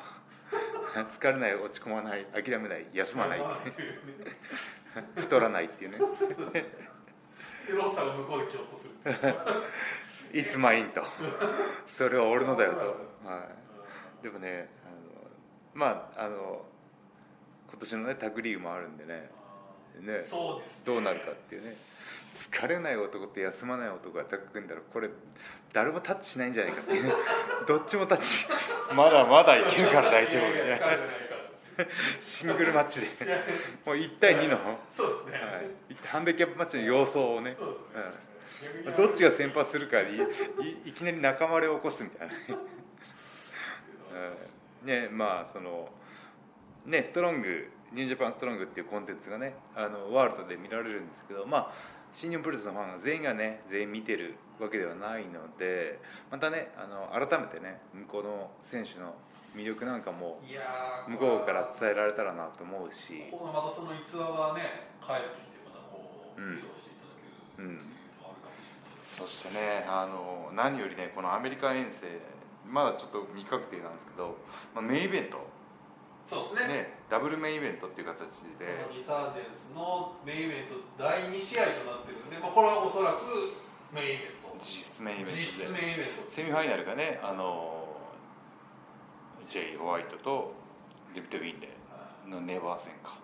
[1.05, 3.41] 疲れない落ち込まない諦めない休まない。
[5.15, 5.97] 太らないっていうね。
[6.51, 8.87] でロッサーが向こうでキョッとす
[10.33, 10.39] る。
[10.39, 11.03] いつまいんと。
[11.85, 13.47] それは俺のだよと、は
[14.21, 14.69] い、でもね
[15.77, 16.65] まああの
[17.69, 19.29] 今年のねタッグリーグもあるんでね。
[20.01, 20.19] ね。
[20.19, 20.23] ね。
[20.83, 21.75] どうなるかっていうね。
[22.33, 25.07] 疲れない男と休まない男がタッグ組んだらこれ
[25.73, 27.03] 誰もタッチしないんじゃないかっていう。
[27.03, 27.11] ね
[27.67, 28.47] どっちもタッチ。
[28.95, 30.43] まだまだいけるから大丈夫
[32.21, 33.07] シングルマッチで。
[33.85, 37.55] もう1対2の、はそうですね、い、ハンディキャップマッチの様相をね。
[37.55, 37.69] そう
[38.89, 38.95] ん。
[38.95, 40.21] どっちが先発するかでいい
[40.89, 42.57] いきなり仲間割れを起こすみたいなね、 うん
[44.87, 45.89] ねまあその
[46.85, 51.71] ねストロングニュージャパンストロングっていうコンテンツがねあのワールドで見られるんですけどまあ
[52.13, 55.99] 新日本プロレスのファンが全員がね全員見てるわけではないので
[56.31, 59.13] またねあの改めてね向こうの選手の
[59.55, 66.47] 魅力なんかもいやー向こうから伝えられたらなと思うし、このまたその逸話がね帰ってきてまたこううん。
[66.57, 67.17] 披露していただ
[67.57, 67.89] けるうん、のも
[68.21, 69.01] あるかもしれない。
[69.01, 72.05] ですそしてねあの何よりねこのアメリカ遠征
[72.69, 74.37] まだちょっと未確定なんですけど、
[74.75, 75.39] まあ、メインイベント、
[76.27, 76.67] そうですね。
[76.67, 78.67] ね、ダブルメインイベントっていう形で。
[78.83, 83.55] このリサージェンスのメインイベント第2試合となってるんで、まあ、これはおそらく
[83.95, 84.57] メインイベント。
[84.59, 86.11] 実質メインイベント実質でメインイベント。
[86.29, 87.87] セミファイナルがねあの
[89.47, 89.77] J.
[89.77, 90.53] ホワイトと
[91.15, 91.69] デビッド・ウィンレ
[92.27, 93.17] イのネバー戦か。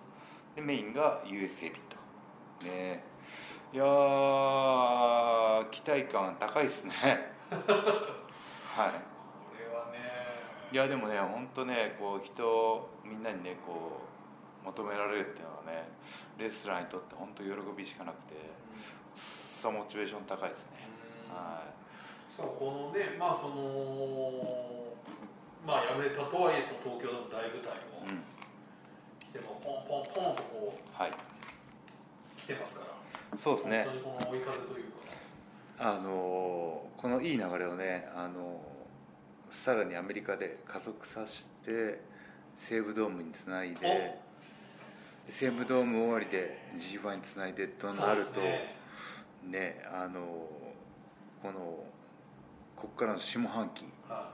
[0.56, 2.65] でメインが USAB と。
[2.65, 3.03] ね。
[3.73, 7.34] いやー期待感高いですね。
[8.75, 9.12] はい
[10.74, 14.02] いやでもね本当ねこう人みんなにねこ
[14.64, 15.88] う求められるっていうのはね
[16.40, 18.34] レスラーにとって本当喜びしかなくて
[19.14, 20.90] さモチベーション高いですね。
[21.30, 21.62] は
[22.28, 24.34] しかもこのねまあその
[25.62, 28.26] まあ敗れたとはいえその東京の大舞台もい、うん、
[29.22, 31.14] 来てもポンポンポンとこはい、う
[32.36, 33.38] 来てますから。
[33.38, 33.86] そうですね。
[33.86, 34.94] 本当にこの追い風というか。
[35.78, 38.73] あのこのいい流れをねあの
[39.54, 42.02] さらにアメリカで加速させて
[42.58, 44.20] 西武ドームにつないで
[45.30, 48.76] 西武ドーム終わりで G1 につないでとなるとね。
[49.46, 50.20] ねあの
[51.42, 51.54] この
[52.76, 53.86] ここからの下半期。
[54.10, 54.32] は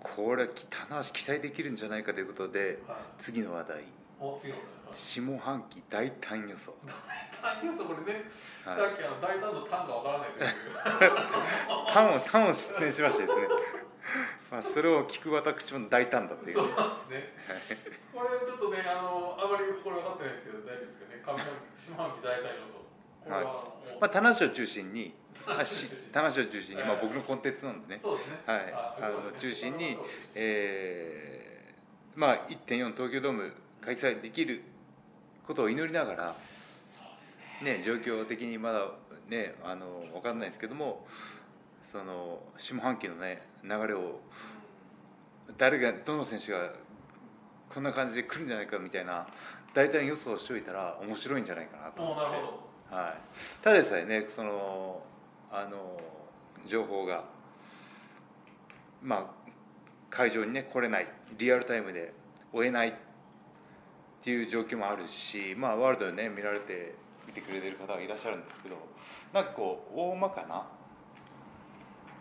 [0.00, 0.48] これは
[0.88, 2.90] 棚橋期待できるんじゃないかということでい。
[2.90, 3.84] はい次の話題
[4.94, 6.72] 下半期大胆予想。
[7.40, 8.24] 単要素これね、
[8.64, 8.76] はい。
[8.76, 10.50] さっきあの大胆の単がわからないという。
[11.92, 13.48] 単を単を出演しましてですね。
[14.50, 16.56] まあそれを聞く私も大胆だっていう。
[16.56, 17.34] そうねなんですね。
[18.12, 21.22] これちょっとねあのあまりこれ分かってないですけど大丈夫ですかね。
[21.24, 22.78] 上半期下半期大胆予想。
[23.28, 25.14] はもう、まあ、棚橋を中心に
[25.46, 28.36] あし棚棚橋を中心に、まあ、僕のコンテンツなんでね、そうですね。
[28.46, 29.98] はい、あの中心に、
[30.34, 34.62] えーまあ、1.4東京ドーム開催できる
[35.48, 36.34] ことを祈りながら、
[37.62, 37.78] ね。
[37.78, 38.92] ね、状況的にまだ、
[39.28, 41.06] ね、あの分かんないですけども
[41.90, 44.20] その下半期の、ね、流れを
[45.56, 46.70] 誰がどの選手が
[47.74, 49.26] こんな感じで来るんじゃないかみたいな
[49.74, 52.94] 大体予想をしておいたら面白いんじゃないかなと思って。
[52.94, 55.02] はい、ただでさえねその
[55.50, 55.98] あの
[56.66, 57.24] 情報が
[59.02, 59.26] まあ
[60.10, 61.06] 会場にね来れない
[61.38, 62.12] リアルタイムで
[62.52, 62.94] 追えない
[64.20, 66.94] っていう状況もあるし、まあ、ワールドでね見られて
[67.26, 68.76] 見てくれてる方がいらっしゃるんですけど
[69.32, 70.66] なんかこう大まかな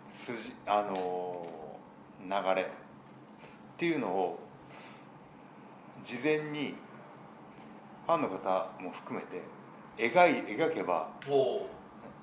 [0.10, 1.48] 筋あの
[2.24, 2.66] 流れっ
[3.78, 4.40] ていうのを
[6.04, 6.76] 事前に
[8.06, 9.42] ファンの方も含めて
[9.98, 11.70] 描い描けばおお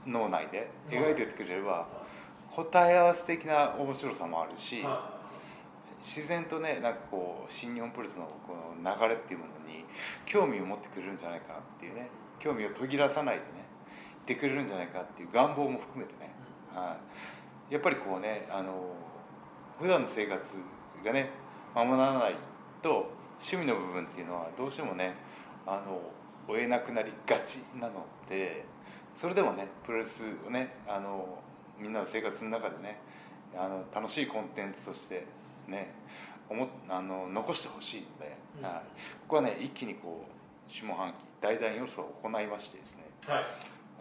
[0.06, 1.86] 脳内で描いてってくれれば
[2.50, 5.13] 答え合わせ的な面白さもあるしは
[6.04, 9.84] 自然とねなんかこう新日本プロレスのこの流れっていうものに
[10.26, 12.08] 興味を持ってくれるんじゃないかなっていうね。
[12.44, 13.46] 興味を途切らさないでね
[14.22, 16.30] いてくれるんじゃないかっていう願望も含めてね、
[16.74, 16.96] は
[17.70, 18.92] い、やっぱりこうねあの
[19.80, 20.56] 普段の生活
[21.02, 21.30] がね
[21.74, 22.36] ままならない
[22.82, 25.14] と趣味の部分っていうのはどうしてもね
[25.66, 26.00] あの
[26.46, 28.64] 追えなくなりがちなので
[29.16, 31.38] それでもねプロレスをねあの
[31.78, 33.00] みんなの生活の中でね
[33.56, 35.26] あの楽しいコンテンツとして
[35.68, 35.92] ね
[36.48, 38.64] 思っあの残してほしいので、うん。
[38.64, 38.80] はい、こ
[39.28, 43.04] こはね一気にこう下半期大胆予想を行いましてですね。
[43.26, 43.44] いはい。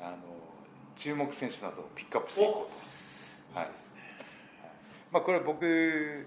[0.01, 0.17] あの
[0.95, 3.69] 注目選手などをピックアップしていこうと、はい。
[5.11, 6.25] まあ、これは僕え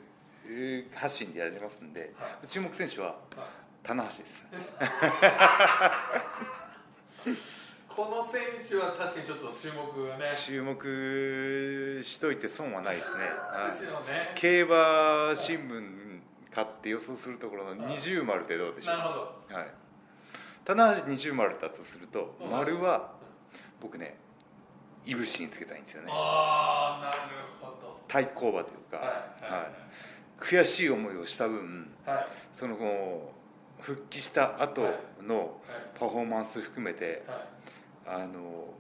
[0.49, 3.17] ー発信でやりますんで、は注目選手ははい。
[3.83, 4.47] 棚橋です
[7.97, 10.31] この選手は確かにちょっと注目がね。
[10.37, 13.81] 注目しといて損はないですね、はい。
[13.81, 14.33] ですよね。
[14.35, 16.21] 競馬新聞
[16.55, 18.97] 買って予想するところの二重丸でどうでしょう？
[18.99, 19.21] なるほど。
[19.55, 19.67] はい、
[20.67, 22.51] 棚橋二重丸だとするとうん。
[22.51, 23.13] 丸は
[23.81, 24.19] 僕ね
[25.07, 26.09] いぶしにつけたいんですよね。
[26.13, 27.19] ああなる
[27.63, 27.99] ほど。
[28.09, 29.07] 対抗馬というか、はい
[29.53, 29.73] はい
[30.39, 32.27] 悔しい思いをした分はい。
[32.53, 33.33] そのこ
[33.81, 34.83] う復帰した後
[35.23, 35.59] の
[35.99, 37.56] パフォーマンス含めてはい
[38.07, 38.73] あの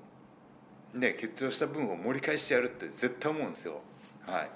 [0.94, 3.80] ね欠場した分を盛り返してやるって絶対思うんですよ。
[4.26, 4.50] はい。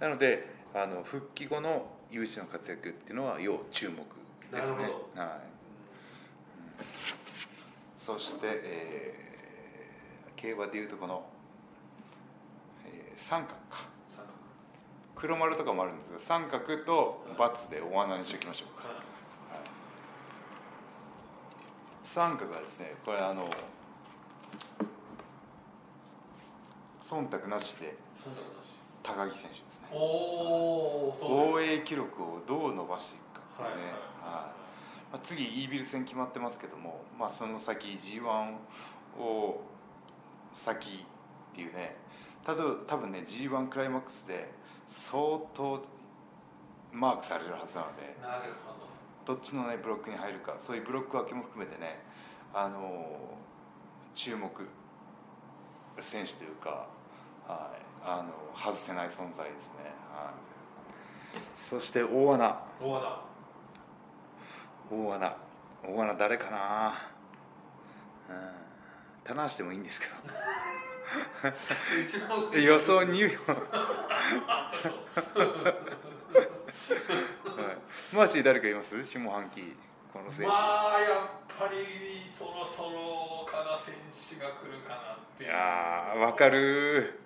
[0.00, 3.96] なのであの復帰後のいぶしの活躍っていうのは要注目
[4.56, 4.82] ですね。
[5.16, 5.54] はい。
[7.98, 9.24] そして、えー
[10.36, 11.24] 競馬でいうとこの、
[12.86, 13.86] えー三角か。
[15.16, 18.96] 黒丸とかもあるんですけど三角と×で大穴にしておきましょうか、はい。
[22.04, 23.48] 三角はですねこれあの
[27.08, 27.94] 忖度なしで
[29.02, 29.88] 高木選手ですね。
[29.92, 34.00] 防衛記録をどう伸ばしていくかっていうね、はいはい。
[34.00, 34.52] ま
[35.14, 38.22] あ、次イービル戦決まってますけども、まあ、その先 G1
[39.20, 39.60] を
[40.52, 40.88] 先
[41.52, 41.96] っていうね。
[42.44, 44.50] たぶ多分ね G1 クライマックスで
[44.88, 45.84] 相当
[46.92, 48.16] マークされるはずなので。
[48.22, 48.84] なるほど。
[49.24, 52.02] どっちのねブロックに入るかそういうブロック分けも含めてね
[52.52, 53.06] あの
[54.14, 54.50] 注目
[56.00, 56.86] 選手というか、
[57.48, 60.34] はい、あの外せない存在ですね、はい、
[61.68, 62.60] そして大穴。
[62.80, 63.20] 大穴。
[64.90, 65.36] 大穴。
[65.86, 67.08] 大穴誰かな。
[68.28, 68.36] うん。
[69.24, 70.14] 棚橋でもいいんですけど。
[72.58, 73.54] 予想2秒 は
[77.72, 78.14] い。
[78.14, 79.04] マーシー誰かいます？
[79.04, 79.76] 下半期
[80.14, 83.94] この選手、まあやっぱりそろそろ岡田選
[84.30, 87.18] 手が来るかなっていいうやーわかる。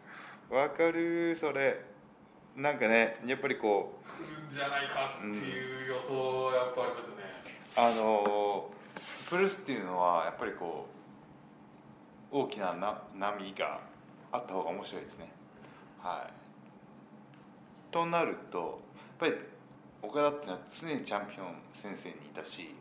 [0.48, 1.84] わかるそれ。
[2.56, 7.24] なんかねやっぱりこう来るんじゃないかっていう予想はやっぱりちょっとね、
[7.76, 8.70] あの
[9.28, 10.86] プロレスっていうのはやっぱりこ
[12.32, 13.80] う大きなな波が
[14.32, 15.30] あった方が面白いですね。
[16.00, 16.32] はい。
[17.92, 18.80] となると
[19.20, 19.42] やっぱり
[20.02, 22.74] 岡田っていうのは常にチャンピオン先生にいたし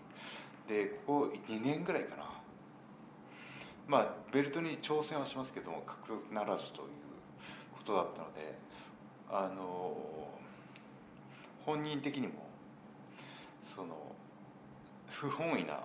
[0.68, 2.24] でここ2年ぐらいかな。
[3.88, 6.88] まあベルトに挑戦はしますけども獲得ならずという
[7.72, 8.58] ことだったので
[9.30, 10.28] あの
[11.66, 12.34] 本人的にも
[13.64, 13.96] その
[15.10, 15.80] 不本意な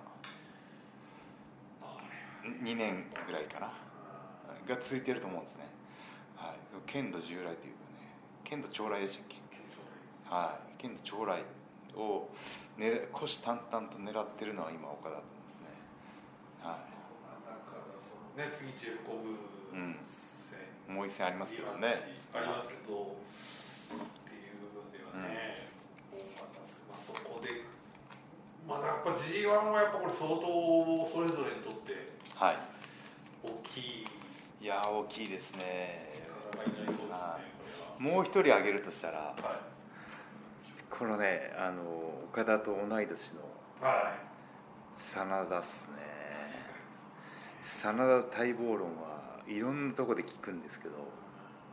[2.61, 3.67] 2年ぐらいかな
[4.67, 5.63] が続いてると思うんですね、
[6.35, 7.65] はい、剣道従来というかね
[8.43, 9.42] 剣道将来でしたっけ？
[10.33, 10.81] はい。
[10.81, 11.43] 剣道将来
[11.93, 12.25] を
[12.75, 15.69] 狙虎視眈々と狙ってるのは今岡田だと思うんですね。
[16.57, 16.81] は
[17.45, 19.93] だからそのね次ジェフコブうん
[20.49, 20.57] 戦、
[20.89, 23.21] いもう一戦ありますけどねありますけどっ
[24.25, 25.69] ていう部分ではね、
[26.09, 27.69] 大型まあ、そこで
[28.65, 30.41] まあやっぱ G1 はやっぱこれ相当
[31.13, 32.57] それぞれにとってはい。
[33.45, 34.07] 大きい。
[34.61, 36.09] いやー大きいですね。
[36.57, 36.93] すね
[37.99, 39.72] もう一人挙げるとしたられは
[40.97, 41.81] このねあの
[42.31, 43.41] 岡田と同い年の
[44.95, 45.97] 真田っすね。
[47.63, 50.93] 真田待望論はいろんなとこで聞くんですけど、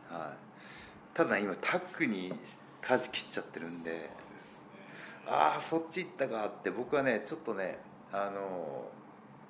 [0.09, 2.33] はい、ただ今タックに
[2.80, 4.09] 舵切っちゃってるんで
[5.26, 7.78] ああそっち行ったかって僕はねちょっとね
[8.12, 8.88] あの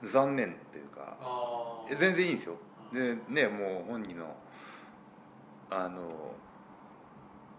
[0.04, 1.16] 残念っていうか
[1.96, 2.56] 全然いいんですよ。
[2.92, 4.34] でねもう本人の
[5.70, 6.32] あの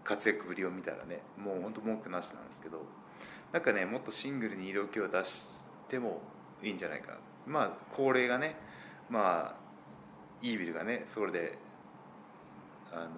[0.04, 2.84] 活躍ぶりを見たらねもう本当文句なしなんですけど
[3.52, 5.48] なんかねもっとシングルに色気を出し
[5.88, 6.20] ても
[6.62, 7.18] いいんじゃないかな。
[7.46, 8.56] まあ高齢がね
[9.10, 9.62] まあ
[10.40, 11.58] イービルがねそれで
[12.92, 13.08] あの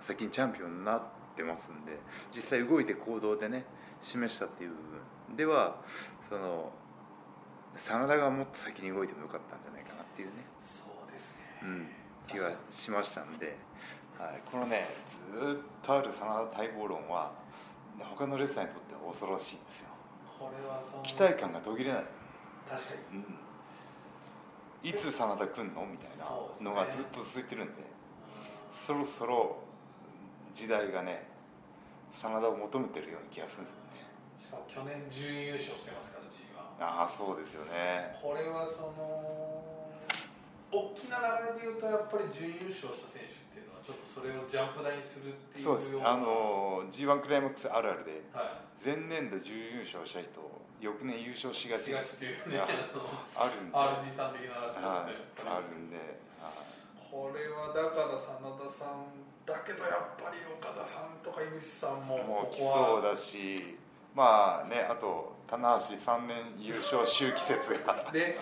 [0.00, 1.02] 先にチャンピオンになっ
[1.36, 1.98] てますんで
[2.34, 3.64] 実際動いて行動でね
[4.00, 5.76] 示したっていう部分では
[6.28, 6.72] その
[7.76, 10.44] 真田がもっと先に動いてもよかったんじゃないかなっていうね。
[10.58, 11.60] そうですね。
[11.62, 11.88] うん、
[12.26, 13.56] 気がしましたんで、
[14.20, 16.20] はい、このねずーっとある真
[16.52, 17.32] 田待望論は
[17.98, 19.88] 他のレスラーにとっては恐ろしいんですよ。
[20.38, 22.04] これは期待感が途切れない、
[22.68, 23.24] 確かに。
[24.84, 25.86] うん、いつ真田来んの？
[25.86, 26.28] みたいな
[26.60, 27.82] のがずっと続いてるんで
[28.72, 29.56] そろそろ
[30.52, 31.26] 時代がね
[32.20, 34.04] 真田を求めてるような気がするんですよね。
[34.44, 38.20] しかも去年準優勝してますから G はああそうですよね。
[38.20, 39.64] これはその
[40.72, 43.19] 大きな流れで言うとやっぱり準優勝した選
[43.90, 45.98] ちょっとそれをジャンプ台にするっていうそうです。
[45.98, 50.38] あの G1 クライマックスあるあるでは前年度準優勝した人
[50.78, 51.90] 翌年優勝しがい、ち。
[51.90, 52.62] しがちっていうね。
[53.34, 53.74] あるんで。
[53.74, 55.98] RG さん的なはい、ああるんで、
[56.38, 56.54] は
[57.10, 59.10] これはだから真田さん
[59.42, 63.74] だけどやっぱり岡田さんとか井口さんもここはそうだし、
[64.14, 68.06] まあね、あと棚橋3年優勝周期説が。
[68.12, 68.38] で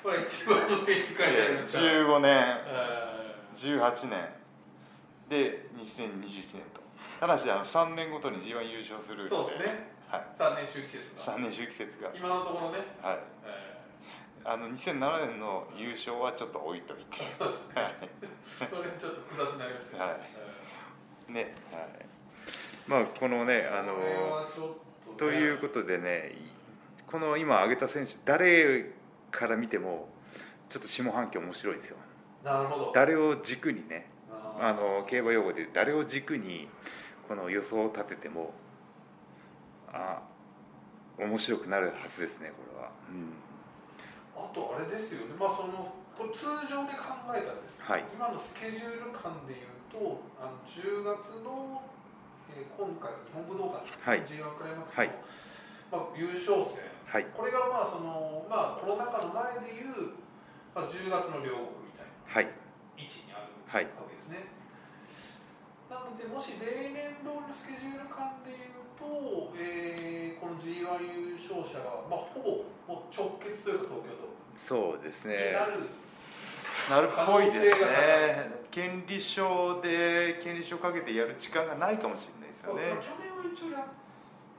[0.00, 1.90] これ一番上に書いてありますから。
[1.90, 2.30] 15年、
[2.70, 3.12] え
[3.54, 4.41] 18年
[5.32, 6.84] で2021年と、
[7.18, 9.88] 棚橋はあの3年ごとに G1 優勝するんーそうですね。
[10.08, 11.34] はい、3年周期説が。
[11.34, 13.18] 3年周期説が、今のところね、はい、
[13.48, 13.72] え
[14.44, 17.82] あの2007年の優勝はちょっと置いといて、ーそうですね。
[17.82, 17.94] はい。
[18.44, 20.16] それちょっと複雑になりますけど、はい。
[21.30, 21.88] えね、はい、
[22.86, 24.82] まあこのね、ーあのね。
[25.16, 26.34] ということでね
[27.06, 28.92] この今挙げた選手誰
[29.30, 30.08] から見ても
[30.68, 31.96] ちょっと下半期面白いですよ。
[32.44, 32.92] なるほど。
[32.94, 34.11] 誰を軸にね
[34.62, 36.68] ああの競馬用語で誰を軸に
[37.26, 38.54] この予想を立てても
[39.92, 40.22] あ
[41.18, 43.34] 面白くなるはずですねこれは、うん。
[44.38, 45.34] あとあれですよね。
[45.38, 48.04] まあそのこれ通常で考えたらですね、はい。
[48.14, 51.82] 今のスケジュール感でいうとあの10月の、
[52.56, 54.22] えー今回日本武道館はい。
[54.24, 55.10] G1 クライマックスの、はい。
[55.92, 56.86] まあ、優勝戦。
[57.04, 57.26] はい。
[57.34, 60.16] これがまあそのまあコロナ禍の前でいう、
[60.74, 62.48] まあ、10月の両国みたいなはい。
[62.96, 63.42] 位置にある。
[63.42, 64.44] はいわけですね、
[65.88, 74.26] なのでもし例年通りのスケジュール感でいうと、えーこの G1 優勝者が、まあ、ほぼもう直結というか東京ド
[74.58, 75.86] そうですにねなる、
[76.90, 78.62] なるっぽいですね。
[78.72, 82.82] 権利書で権利書かけてやる時間がないかもしれないですよね。
[82.82, 83.86] 去年は一応や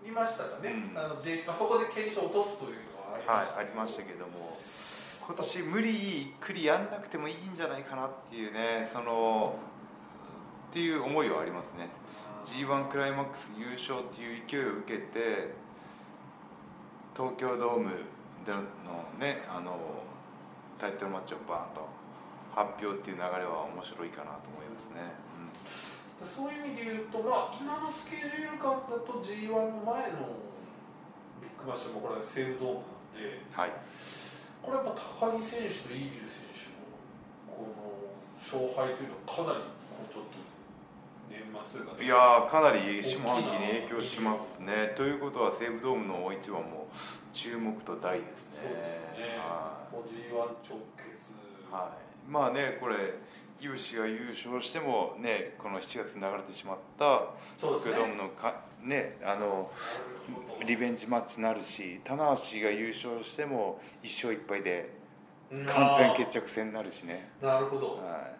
[0.05, 0.97] りましたがね、うん。
[0.97, 3.57] あの J まあ、そこで権利書を落とすというのはありました。
[3.57, 4.57] はいありましたけども
[5.25, 9.55] 今年無理くりやんなくてもいいんじゃないかなっていうねその
[10.69, 11.87] っていう思いはありますね。
[12.43, 15.53] G1 クライマックス優勝っていう勢いを受けて
[17.15, 17.89] 東京ドーム
[18.45, 18.59] での
[19.17, 19.79] ねあの
[20.77, 21.87] タイトルマッチをバーンと
[22.51, 24.99] 発表っていう流れは面白いかなと思いますね、
[26.21, 30.35] そういう意味で言うと、まあ、今のスケジュール感だと G1 の前の
[31.41, 33.71] ビッグマッチもこれは西武ドームなんでうんはい
[34.63, 36.87] これやっぱ高木選手とイービル選手の
[37.51, 39.63] この勝敗というのはかなり
[40.07, 40.39] ちょっと
[41.29, 44.93] 年末というかねいやーかなり下半期に影響しますね。
[44.95, 46.87] ということは西武ドームの大一番も
[47.33, 48.59] 注目と大ですね。
[48.63, 49.37] そうですね。
[49.37, 51.31] はこう G1 直結。
[51.69, 51.97] い、は
[52.27, 52.95] い、まあねこれ
[53.59, 59.71] 井伏が優勝してもねこの7月に流れてしまった東京ドームのかねあの
[60.65, 64.89] リベンジマッチになるし棚橋が優勝しても1勝1敗で
[65.67, 67.97] 完全決着戦になるしね、なるほど。
[67.97, 68.33] は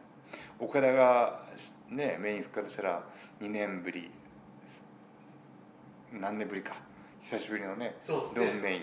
[0.59, 1.43] い、岡田が
[1.89, 3.03] ねメイン復活したら
[3.39, 4.09] 2年ぶり
[6.11, 6.75] 何年ぶりか。
[7.21, 8.81] 久しぶりのねドームメイン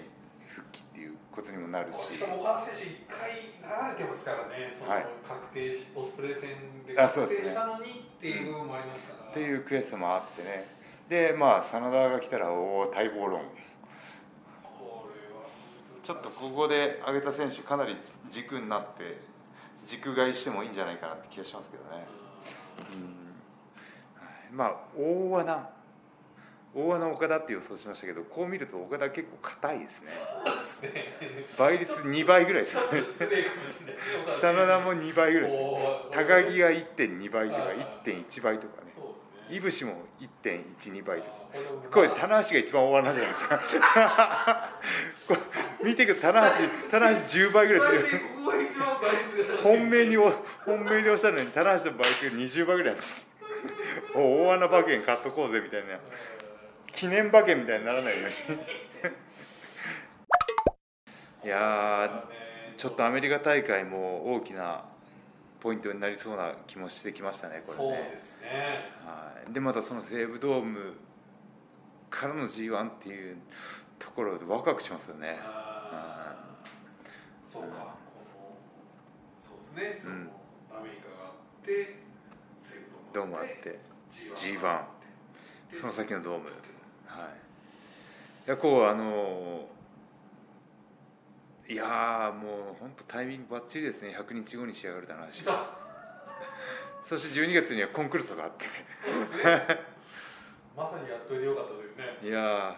[0.48, 2.12] 復帰っていうことにもなるし。
[2.14, 5.06] しかも岡田選手1回流れてますからねそのはい。
[5.26, 6.40] 確定しオスプレイ戦
[6.86, 7.84] で確定したのに
[8.16, 9.30] っていう部分もありますから。
[9.30, 10.79] っていう悔しさもあってね
[11.10, 13.42] でまあ真田が来たらおお待望論。
[16.02, 17.96] ちょっとここで上げた選手かなり
[18.30, 19.18] 軸になって
[19.86, 22.06] 軸買いしてもいいんじゃないかなって気がしますけどね、
[22.94, 24.24] うん。
[24.24, 24.52] はい。
[24.52, 25.70] まあ大穴。
[26.72, 30.08] 大穴岡田って予想しましたけどこう見ると岡田結構硬いですね。
[31.58, 33.02] 倍率2倍ぐらいですよね。
[34.40, 35.80] 真田も2倍ぐらいですね。
[36.12, 38.92] 高木が1.2倍とかはいはい1.1倍とかね
[39.50, 39.94] いぶしも
[40.44, 41.22] 1.12倍
[41.90, 43.60] これ棚橋が一番大穴じゃないですか。
[45.26, 45.40] これ
[45.90, 49.78] 見てください棚橋棚橋10倍ぐらいするここが一番倍率が高い。
[49.78, 50.30] 本命にお
[50.64, 53.26] 本命に押したのに棚橋の倍率が20倍ぐらいなんです。
[54.14, 55.98] お大穴馬券買っとこうぜみたいな。
[56.92, 58.58] 記念馬券みたいにならないように。
[61.42, 64.84] いやーちょっとアメリカ大会も大きな
[65.60, 68.10] ポイントになりそうな気もしてきましたねこれね。
[68.14, 68.48] ですね。
[69.04, 70.94] はい、でまたその西武ドーム
[72.08, 73.36] からの G1 っていう
[73.98, 75.38] ところでワクワクしますよね。
[77.52, 77.94] そうか。
[79.46, 80.00] そうですね。
[80.02, 80.30] その、うん
[80.72, 81.98] アメリカがあって
[82.60, 82.82] 西武
[83.12, 83.78] ドームあって
[84.34, 86.44] G1 G1 その先のドーム。
[87.06, 88.46] はい。
[88.46, 89.68] いやこうあの
[91.70, 94.12] いやーもう本当タイミングばっちりですね。
[94.18, 95.44] 100日後に仕上がるって話。
[97.06, 98.64] そして12月にはコンクルールがあって。
[98.64, 98.70] で
[99.38, 99.84] すね。
[100.76, 102.28] まさにやっといてよかったですね。
[102.28, 102.76] いや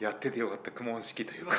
[0.00, 0.70] ーやっててよかった。
[0.70, 1.54] 苦悶式というか。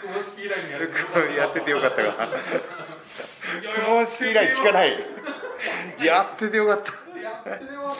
[0.00, 1.32] 公式以来にやっててよかった。
[1.34, 5.06] やっててよかったがいや苦悶式以来聞かない
[5.98, 6.92] やっててよかった。
[7.20, 7.96] やっててよかっ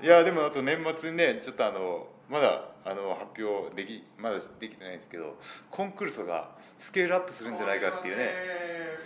[0.00, 5.34] たいやでもあと年末にねちょっとあのまだあの発表できまだできてないんですけど
[5.72, 8.30] コンクルールがスケールアップするんじゃないかっていうね。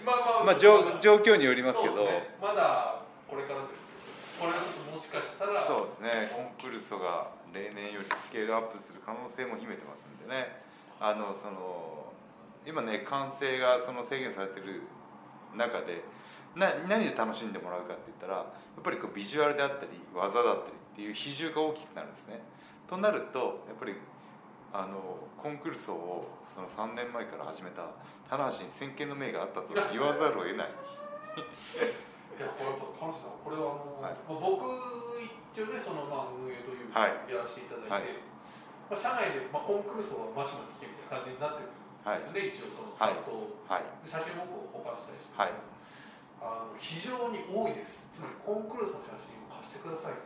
[0.05, 2.05] まあまあまあ状状況によりますけど。
[2.05, 2.37] ね。
[2.43, 3.89] まだこれからです
[4.39, 6.29] これもしかしたらそうですね。
[6.37, 10.61] コンクルールが例年よりスケールアップする可能性も秘めてますんでね。
[11.01, 12.13] あのその
[12.67, 14.83] 今ね完成がその制限されてる
[15.57, 16.05] 中で
[16.55, 18.45] な何で楽しんでもらうかって言ったらや
[18.79, 22.41] っぱりこうビジュアルであったり技だったりっていう比重が大きくなるんですね。
[22.89, 23.95] となるとやっぱり
[24.73, 24.99] あの
[25.39, 27.91] コンクルールをその3年前から始めた
[28.29, 30.71] 棚橋に先見の明があったと言わざるを得ない。
[31.37, 34.17] いやこれ楽しさこれはあの、はい。
[34.25, 34.65] まあ、僕
[35.55, 37.31] 一応ねそのまあ運営というかはい。
[37.31, 38.23] やらせていただいて、
[38.89, 43.31] まあ、社内で、まあ、コンクルールはマシマ聞けみたいな感じになってるんですね、一応そのはい担当、
[43.71, 43.85] はい。
[44.09, 45.55] 写真も保管したりして、はい。
[46.41, 48.09] あの非常に多いです。
[48.17, 50.17] つまりコンクルールの写真を貸してください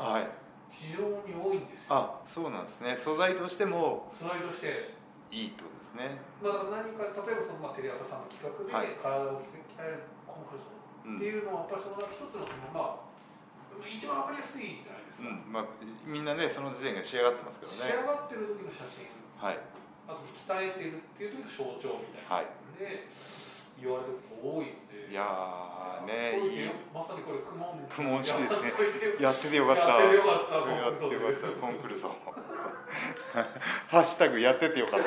[0.00, 0.28] はい。
[0.70, 2.96] 非常に多いんですよ、あそうなんですね。
[2.96, 4.96] 素材としてもスライドして。
[5.30, 6.18] いいってことですね。
[6.42, 8.98] まあ、何か例えばその、まあ、テレ朝さんの企画ではい。
[8.98, 13.06] 体を鍛えるコンクルールっていうのはやっぱりその一つのそのまあ
[13.86, 15.46] 一番わかりやすいじゃないですか、うん。
[15.46, 15.70] まあ、
[16.02, 17.78] みんなねその時点が仕上がってますけどね。
[17.78, 19.06] 仕上がってる時の写真。
[19.38, 19.62] はい。
[20.10, 22.42] あと鍛えてるっていう時の象徴みたいな。
[22.42, 22.50] はい。
[22.74, 23.06] で
[23.80, 25.10] 言われること多いんで。
[25.10, 26.38] いやーね
[26.94, 28.72] まさにこれ苦悶苦悶式ですね。
[29.20, 29.82] やっててよかった。
[29.82, 32.08] やっててよかったやっててよかったコンクルール
[33.88, 35.06] ハッシュタグやっててよかった。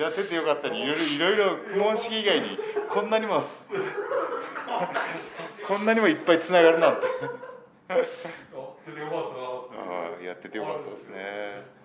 [0.00, 0.68] やっててよかった。
[0.68, 2.58] にいろいろいろいろ苦悶式以外に
[2.90, 3.42] こんなにも
[5.66, 7.06] こんなにもいっぱいつながるなんて。
[7.88, 8.00] やっ
[8.84, 9.44] ててよかったな。
[9.82, 11.16] あーやっててよかったですね。
[11.70, 11.76] うん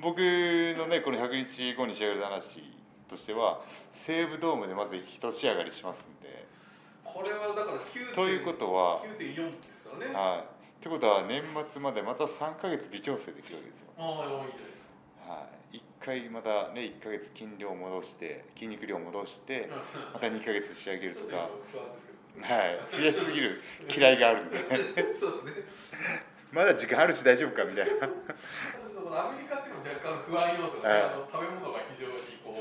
[0.00, 2.79] 僕のねこの100日後に仕上がる話
[3.10, 3.60] としては
[3.92, 6.46] 西武ドームでまず一仕上がりしますんで。
[7.04, 10.14] これはだから9ということは9.4ですからね。
[10.14, 10.38] はい。
[10.40, 13.86] ってことは年末までまた3ヶ月微調整できるわけですよ。
[13.98, 14.80] ああいいです
[15.28, 19.68] はい、1回またね1ヶ月筋量戻して筋肉量戻して
[20.14, 21.48] また2ヶ月仕上げるとか、は
[22.64, 23.60] い、増やしすぎる
[23.94, 24.58] 嫌いがあるんで。
[24.58, 25.56] そうです
[25.92, 26.10] ね。
[26.50, 28.08] まだ時間あるし大丈夫かみたいな。
[28.88, 31.02] そのアメリカっていうのは若干不安要素がね、はい。
[31.04, 32.19] あの食べ物が非常に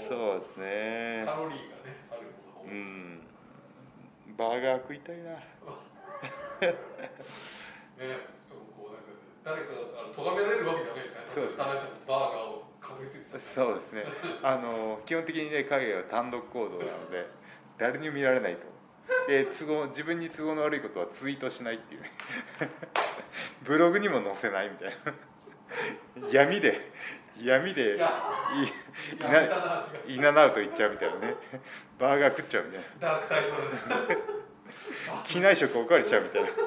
[0.09, 1.23] そうですね。
[1.25, 2.89] カロリーがねあるものが多ういです。
[2.89, 3.21] ん。
[4.35, 5.29] バーガー食いたいな。
[5.31, 5.39] ね
[8.49, 9.09] こうなんか
[9.43, 9.67] 誰か
[10.01, 11.31] あの咎められるわけじゃないですからね。
[11.33, 11.63] そうですね。
[12.07, 14.03] バーガーをかぶりついてたそうですね。
[14.41, 17.27] あの基本的にね影は単独行動なので
[17.77, 18.61] 誰にも見られないと。
[19.27, 22.09] で都合自分に都合の悪いことはツイートしないっていうね。
[23.63, 26.29] ブログにも載せないみたいな。
[26.31, 26.91] 闇で
[27.45, 28.07] 闇でいや
[29.45, 29.99] いな話が。
[30.07, 31.35] イナナウト行っちゃうみたいなね。
[31.99, 35.33] バーガー食っちゃうみたいなダークサイドです。
[35.33, 36.49] 機内食おかわりしちゃうみたいな。
[36.49, 36.65] いこ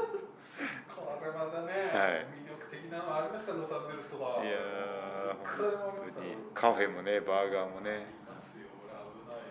[1.24, 2.26] れまたね、はい。
[2.42, 6.16] 魅力的なのありますかロサンゼルスいくらでもありますから。
[6.16, 8.06] 本当にカフェもねバーガーもね。
[8.06, 9.44] いますよこれ危ない。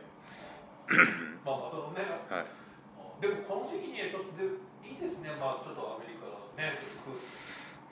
[1.45, 2.03] まあまあそのね。
[2.29, 2.61] はい。
[3.21, 4.45] でもこの時期にちょっとで
[4.81, 5.31] いいですね。
[5.39, 7.40] まあちょっとアメリカのね空気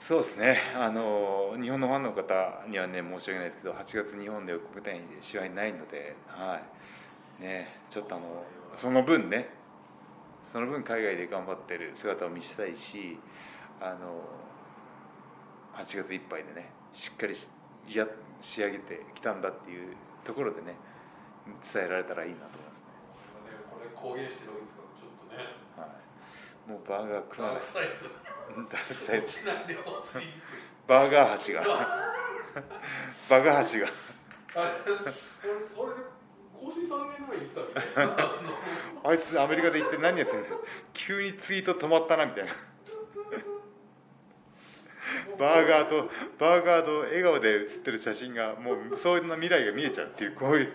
[0.00, 0.56] そうですね。
[0.74, 6.60] あの日本のファンの方にはね申し訳ないですけど8月日本で国体で試合ないのでは
[7.38, 7.42] い。
[7.42, 8.44] ねちょっとあの
[8.74, 9.48] その分ね
[10.50, 13.18] その分海外で頑張ってる姿を見せたいし
[13.80, 14.22] あの
[15.74, 17.48] 8月いっぱいでねしっかりし
[17.88, 18.06] や
[18.40, 19.94] 仕上げてきたんだっていう
[20.24, 20.74] ところでね
[21.72, 25.44] 伝えられたらいいなと思いますね、ねこれ公言してるわけですからちょっとね。
[25.76, 26.09] はい、
[26.68, 27.56] もうバーガー食わない。
[27.56, 28.08] ダークサイド
[28.68, 30.22] ダークサイド落ちないでほしいですよ
[30.86, 33.88] バーガー箸がバーガー箸が
[39.04, 40.64] あいつアメリカで行って何やってんだよ。
[40.92, 42.52] 急にツイート止まったなみたいな。
[45.38, 50.72] バーガーとバーガーと笑顔で写ってる写真がもうそんな未来が見えちゃうっていうこういう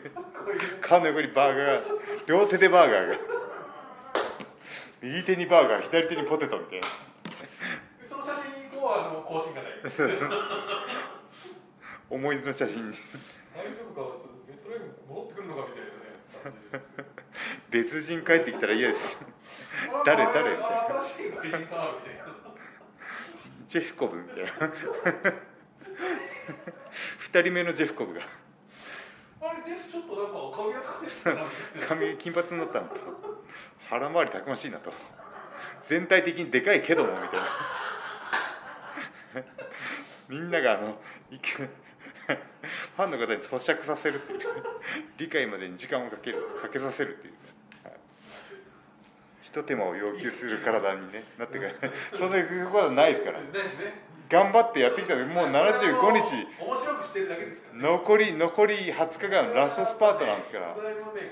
[0.81, 1.81] 顔の横にバーガーが
[2.25, 3.15] 両手でバーガーが
[5.05, 6.87] 右手にバーガー左手にポテトみたいな。
[8.01, 9.73] でその写真以降はあの更新がない。
[12.09, 12.89] 思い出の写真。
[12.89, 12.97] に
[13.55, 14.01] 大丈夫か？
[14.47, 15.91] ネットライブ戻ってくるのかみたいな
[16.79, 16.85] ね。
[17.69, 19.23] 別人帰ってきたら嫌です。
[19.93, 20.49] あ誰誰？
[20.51, 20.63] みた
[21.49, 21.57] いな。
[23.67, 24.49] ジェフコブみたいな。
[27.19, 28.21] 二人目のジェフコブが。
[29.41, 30.83] あれジェフちょっとなんか髪型
[31.87, 32.87] 髪金髪になったの。
[32.87, 32.95] と
[33.89, 34.91] 腹回りたくましいなと。
[35.87, 37.45] 全体的にでかいけどもみたいな。
[40.27, 40.97] みんながあの
[42.95, 44.39] ファンの方に咀嚼させるっていう
[45.17, 47.33] 理解までに時間をかけるかけさせるっていう、
[47.83, 47.93] はい。
[49.43, 51.71] ひと手間を要求する体に、ね、なってから
[52.13, 53.39] そんなことはないですから。
[53.39, 54.04] ですね。
[54.29, 56.47] 頑張ってやってきたのでもう75日。
[57.73, 60.67] 残り残り20日間ラストスパートなんですから。
[60.69, 60.73] ね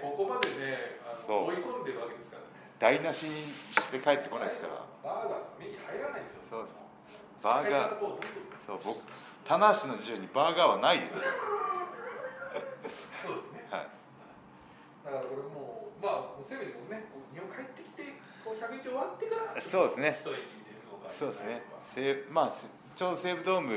[0.02, 2.48] ここまでね追い込んでるわけですからね。
[2.80, 4.86] 台無しにして帰ってこないですから。
[5.04, 6.42] バーガーが目に入らないんですよ。
[6.50, 6.80] そうです。
[7.42, 8.00] バーガー。
[8.66, 9.02] そう僕
[9.44, 11.12] 棚橋の辞書にバーガーはないです、
[13.28, 13.68] そうですね。
[13.72, 13.88] はい、
[15.04, 18.04] だからこれもうまあせめてもね日本帰ってきて
[18.46, 20.20] こう100日終わってからそうですね。
[20.24, 21.62] 一息入れるのかそうですね。
[21.84, 22.68] 西まあせ
[23.04, 23.70] ちょうど西武ドーム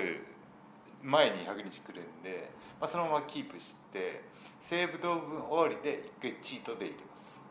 [1.03, 2.49] 前に100日来るんで、
[2.81, 4.23] まあ、そのままキープして
[4.61, 7.43] 西武ドーム終わりで一回チートで入れます。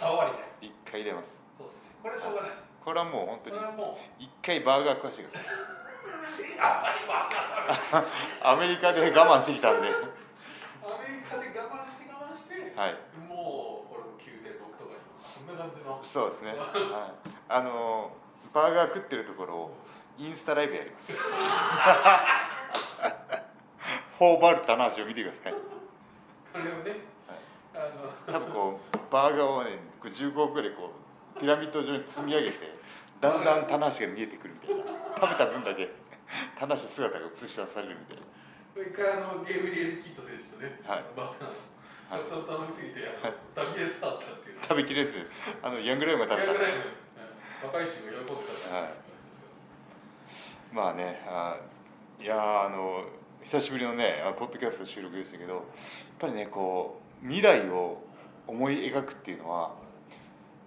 [0.00, 1.28] あ終わりで一回入れます。
[1.58, 1.92] そうですね。
[2.00, 2.50] これはしょうがない。
[2.80, 4.24] これはもう本当にこれはもう。
[4.24, 5.52] 一回バーガー食わしてください。
[6.64, 9.88] あまりバーガーアメリカで我慢してきたんで。
[9.88, 10.00] アメ
[11.12, 12.96] リカで我慢して我慢して、はい。
[13.28, 15.04] もうこれも9.6とかに
[15.44, 16.00] こんな感じの。
[16.02, 18.16] そうですね、はい、あの
[18.54, 19.76] バーガー食ってるところを
[20.18, 21.12] インスタライブやります。
[24.18, 25.52] 頬張る棚橋を見てください。
[25.52, 25.58] こ
[26.58, 27.00] れをね、
[27.72, 27.78] あ
[28.32, 30.92] の多分こうバーガーをねこう15個ぐらいこ
[31.36, 32.56] うピラミッド状に積み上げて
[33.20, 34.82] だんだん棚橋が見えてくるみたいな。
[35.14, 35.88] 食べた分だけ
[36.58, 38.22] 棚橋姿が映し出されるみたいな。
[38.90, 41.04] 一回あのゲームリエル・キッド選手とね、はい。
[41.16, 41.38] バー
[42.10, 44.58] ガーたくさん頼みすぎて、あの食べきれなかったっていう。
[44.62, 45.30] 食べきれず
[45.62, 46.52] あのヤングライオンが食べた。
[46.54, 46.82] ぐらいの、うん
[47.60, 49.07] 若い衆が喜んでたはい
[50.72, 51.56] まあねあ
[52.20, 53.04] いやーあの
[53.42, 55.62] 久しぶりのねあポッドキャスト収録でしたけどやっ
[56.18, 58.02] ぱりねこう未来を
[58.46, 59.72] 思い描くっていうのは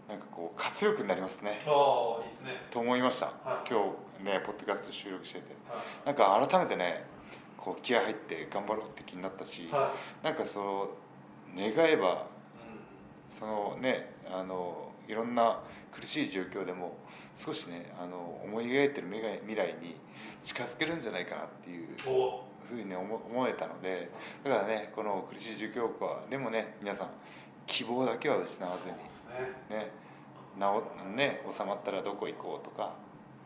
[0.08, 1.60] なんかこう活力になりますね。
[1.66, 2.62] ああいいですね。
[2.70, 3.70] と思いました、はい。
[3.70, 3.80] 今
[4.20, 5.56] 日ねポッドキャスト収録してて。
[5.70, 7.06] はなんか改めてね
[7.58, 10.26] こう気合入って頑張ろうって気になったし、い、はい。
[10.26, 10.90] なんかその
[11.56, 12.18] 願えばう
[13.30, 15.60] そのねあのいろんな
[15.92, 16.96] 苦しい状況でも
[17.38, 19.96] 少しねあの思い描いてる未来未来に
[20.42, 24.10] 近づけるんじゃないかなっていうふうにね思思えたので
[24.44, 27.08] だからねこの苦しい状況下でもね皆さん
[27.68, 28.96] 希望だけは失わずに
[29.78, 29.86] ね。
[29.86, 30.02] ね
[30.54, 32.94] 治ね収まったらどこ行こうとか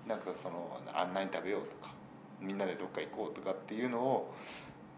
[0.07, 1.93] なんかそのあんなに食べようとか
[2.41, 4.33] みんなでどっか行こうとかっていうのを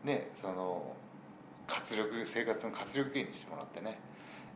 [0.03, 0.95] ねその
[1.67, 3.99] 活力生活の活力源にしてもらってね、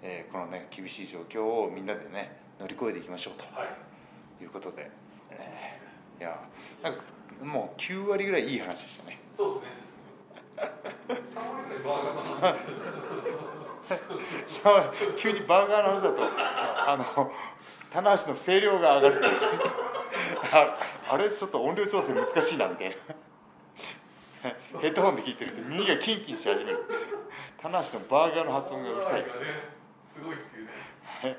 [0.03, 3.69] えーこのね厳しい状況をみんなでね乗り越えていきましょうとはい。
[4.43, 4.83] いうことで、
[5.29, 5.79] ね
[6.19, 6.39] いや
[6.83, 7.01] なんか
[7.43, 9.19] もう9割ぐらいいい話でしたね。
[9.35, 9.69] そうですね。
[11.35, 12.55] 3割ぐらいバーガーの話
[15.17, 17.31] 急にバーガーの話だとあの
[17.91, 19.21] 棚橋の声量が上がる
[20.53, 20.77] あ
[21.09, 22.95] あれちょっと音量調整難しいなみたいな。
[24.81, 26.83] ヘッドホンで聞いてると耳がキンキンし始める。
[27.61, 29.21] 棚橋のバーガーの発音がうるさい。
[29.21, 29.27] ね
[30.13, 30.71] すごいっていうね。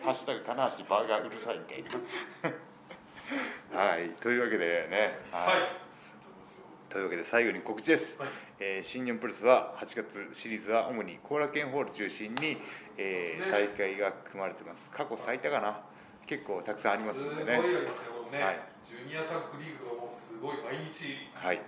[0.03, 3.79] ハッシュタグ棚橋バーガーうるさいみたいな。
[3.79, 6.93] はいというわけでねはい。
[6.93, 8.29] というわけで最後に告知です、はい。
[8.61, 12.59] えー新日本プロレスは8月シリーズは主に後楽園ホール中心に、
[12.99, 14.91] えー大会が組まれてます。
[14.91, 15.81] 過去最多かな。
[16.27, 18.31] 結構たくさんありますすごいのでねありますよ。
[18.31, 18.61] ね、はい。
[18.87, 21.61] ジュニアタッグリーグがもうすごい毎日はい。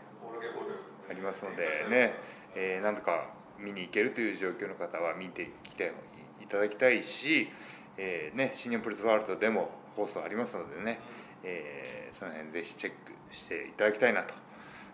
[1.11, 2.15] ありますのでね、
[2.55, 3.29] えーなんとか
[3.59, 6.14] 見に行けるという状況の方は見てきてい
[6.47, 7.49] ただきたいし、
[7.97, 11.01] えーね、新日本プロレスワールドでも放送ありますのでね、
[11.43, 14.35] えーその辺ぜひチェックしていただきたいなと。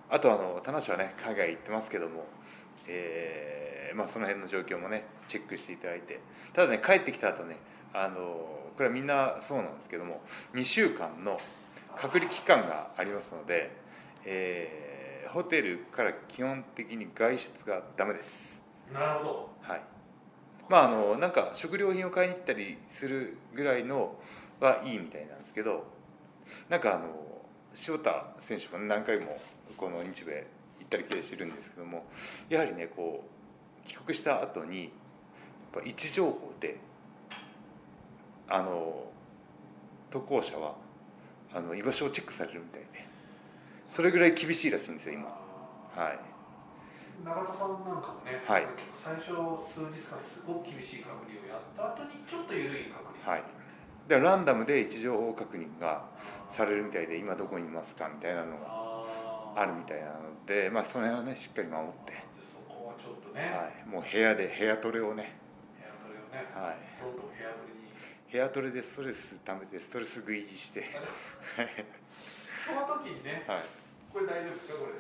[0.09, 2.25] あとあの田無はね海外行ってますけども、
[2.89, 6.19] えーまあ、その辺の状況もねチェックしていただいて。
[6.55, 7.57] ただね帰ってきた後ね
[7.93, 10.23] あのこれはみんなそうなんですけども
[10.55, 11.37] 2週間の
[11.95, 13.71] 隔離期間がありますので、
[14.25, 14.91] えー
[15.31, 18.61] ホテルから基本的に外出がダメです。
[18.93, 19.51] なるほど。
[19.61, 20.00] はい
[20.71, 24.15] まああのなんか食料品を買いに行ったりするぐらいの
[24.61, 25.85] はいいみたいなんですけど
[26.69, 27.09] なんかあの
[27.89, 29.37] 塩田選手も何回も
[29.77, 30.47] この日米
[30.79, 32.05] 行ったり来たりしてるんですけども
[32.49, 33.25] やはりねこ
[33.85, 34.91] う帰国した後にやっ
[35.73, 36.79] ぱ位置情報で
[38.49, 39.07] あの
[40.13, 40.75] 渡航者は
[41.53, 43.09] あの居場所をチェックされるみたいで
[43.91, 45.25] それぐらい厳しいらしいんですよ今。
[45.97, 46.30] はい。
[47.25, 48.67] 永田さんなんかもね、はい。
[48.97, 49.37] 最初
[49.69, 53.45] 数日間すごく厳しい隔離をやった後にちょっと緩い隔離はい。
[54.09, 56.05] だからランダムで位置情報確認が
[56.51, 60.15] されるみたいで今どこにいますかみたいなのがあるみたいなの
[60.47, 65.37] で、まあ、その辺はねしっかり守って、でそこはちょっとね、はい、もう部屋で部屋トレをね、
[65.77, 67.81] 部屋トレをね、はい、どんどん部屋トレに。
[68.33, 70.87] 部屋トレでストレスためてストレス食いして、
[72.67, 73.65] その時にねはい、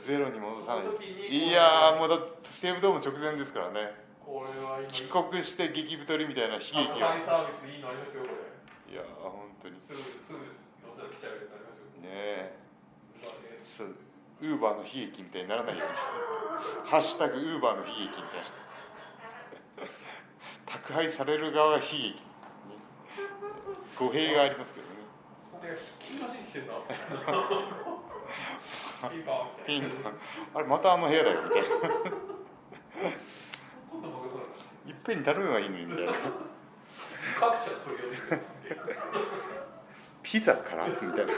[0.00, 0.84] ゼロに戻さない。
[1.28, 3.92] いやーもう西武ドーム直前ですからね。
[4.24, 4.88] これは今。
[4.90, 6.84] 帰国して激太りみたいな悲劇が。
[6.86, 8.94] 宅配サービスいいのありますよこれ。
[8.94, 9.76] いやー本当に。
[9.80, 12.60] すぐすぐです呼んだら来ちゃうやつありますよねえ。
[14.40, 16.90] ウーバーの悲劇みたいにならないように。
[16.90, 18.40] ハッシュタグウーバーの悲劇みたい
[19.84, 19.92] な。
[20.66, 21.98] 宅配される側が悲劇。
[22.00, 22.20] に
[23.98, 24.92] 語弊がありますけどね。
[25.60, 26.74] それがひっきりなしに来てんな
[29.08, 30.14] ピンポン
[30.54, 31.66] あれまたあの部屋だよみたいな。
[34.86, 36.12] いっぺんに頼めばいいのにみたいな。
[37.38, 38.84] 各社取り寄せてるみたいな
[40.22, 41.32] ピザからみたいな。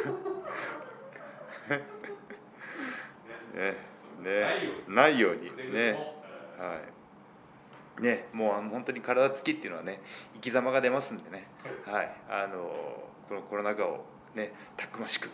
[3.54, 3.76] ね
[4.22, 4.46] ね
[4.88, 5.42] ないように
[5.72, 5.92] ね。
[6.58, 6.78] は
[8.00, 8.02] い。
[8.02, 10.00] ねもうあの本当に体つきっていうのはね
[10.34, 11.46] 生き様が出ますんでね。
[11.86, 12.10] はい。
[12.28, 12.64] あの
[13.28, 14.04] このコロナ禍を
[14.34, 15.30] ねたくましく。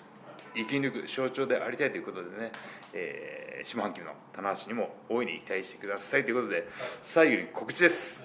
[0.59, 2.50] 生き抜く象徴でありたいということでね、
[2.92, 6.66] えー、下半期の棚橋にも大いに期待してくださいということで
[7.02, 8.24] 最後に告知です。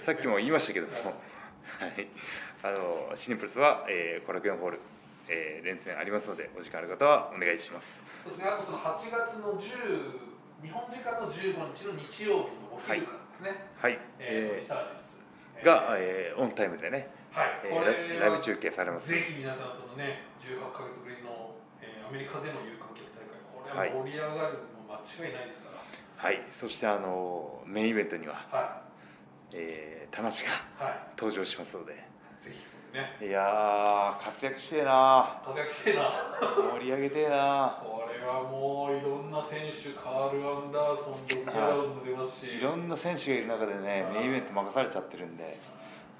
[0.00, 2.08] さっきも言いましたけども、はい、
[2.62, 4.80] あのシニプルスは、えー、コラケンホール、
[5.28, 8.02] えー連戦ありますのでお時間ある方はお願いします。
[8.22, 8.48] そうですね。
[8.48, 25.76] あとその8月の10日本時間の15日の日曜日のお昼からですね、はい、えー、えージェンスーが、えーオンタイムでね、はい、えーライブ中継されますぜひ皆さんそのね18か月ぶりの、えーアメリカでの有観客大会これは盛り上がるの間違いないですから。
[26.16, 26.42] はい。
[26.48, 28.80] そしてあのメインイベントには、は
[29.52, 30.38] えー、田無がい。
[30.78, 31.92] は登場しますので。
[31.92, 31.96] い
[32.44, 33.28] ぜひね。
[33.28, 35.42] いやー活躍してえな。
[35.44, 36.10] 活躍してえな。
[36.78, 37.82] 盛り上げてえな。
[37.82, 42.56] これはもういろんな選手カール・アンダーソンドク・ギャラウズも出ますし。
[42.56, 45.58] いろんな選手がいる中でねはいメインイベント任されちゃってるんで。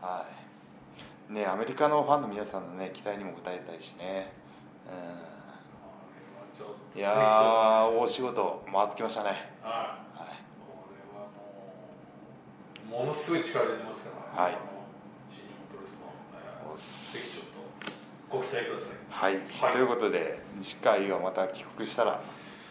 [0.03, 0.46] はい
[1.29, 4.33] ねアメリカのファンの皆さんのね期待にも応えたいしね。
[4.87, 5.13] う
[6.95, 6.99] ん。
[6.99, 9.29] いやー大仕事回ってきましたね。
[9.63, 9.73] はい。
[10.19, 10.37] はい。
[10.67, 11.29] これは
[12.89, 14.43] もうものすごい力出てますから。
[14.45, 14.57] はい。
[15.31, 15.83] 新日本プロ
[16.75, 18.97] レスぜひちょっとご期待ください。
[19.11, 19.73] はい、はい。
[19.73, 22.23] ということで次回はまた帰国したら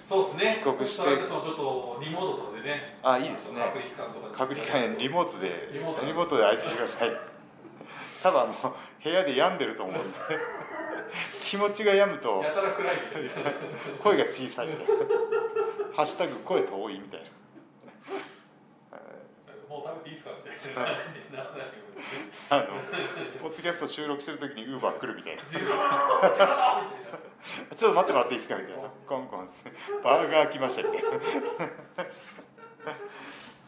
[0.07, 0.61] そうですね。
[0.63, 2.97] 帰国してちょっとリモートでね。
[3.03, 3.61] あいいですね。
[3.61, 7.34] 隔離期間とか隔離期間リモートでリモートリモートで相手してください
[8.25, 8.53] 多分あの
[9.03, 10.17] 部屋で病んでると思うんで。
[11.43, 12.97] 気持ちが病むとやたら暗い
[14.01, 14.93] 声が小さいみたいな。
[15.93, 17.27] ハッシュタグ声遠いみたいな。
[19.69, 20.89] もう食べていいですかみたいな。
[20.89, 22.09] 感じにならないように
[22.49, 22.65] あの
[23.43, 25.43] ポッドキャスト収録してる時にウーバー来るみたいな。
[27.77, 28.89] ちょっと待ってもらっていいですかみたいな。
[29.07, 29.47] コンコン
[30.03, 31.09] バーガー来ましたみたいな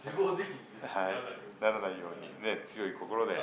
[0.04, 0.58] 自暴自棄に。
[0.82, 1.14] はい。
[1.62, 3.34] ならないようにね強い心で、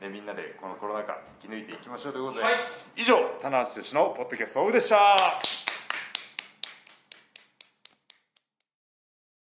[0.00, 2.54] ね、みんなでこのコロナ禍生き抜いていきましょうということで、はい。
[2.96, 5.75] 以上棚橋宏のポッドキャストオフでした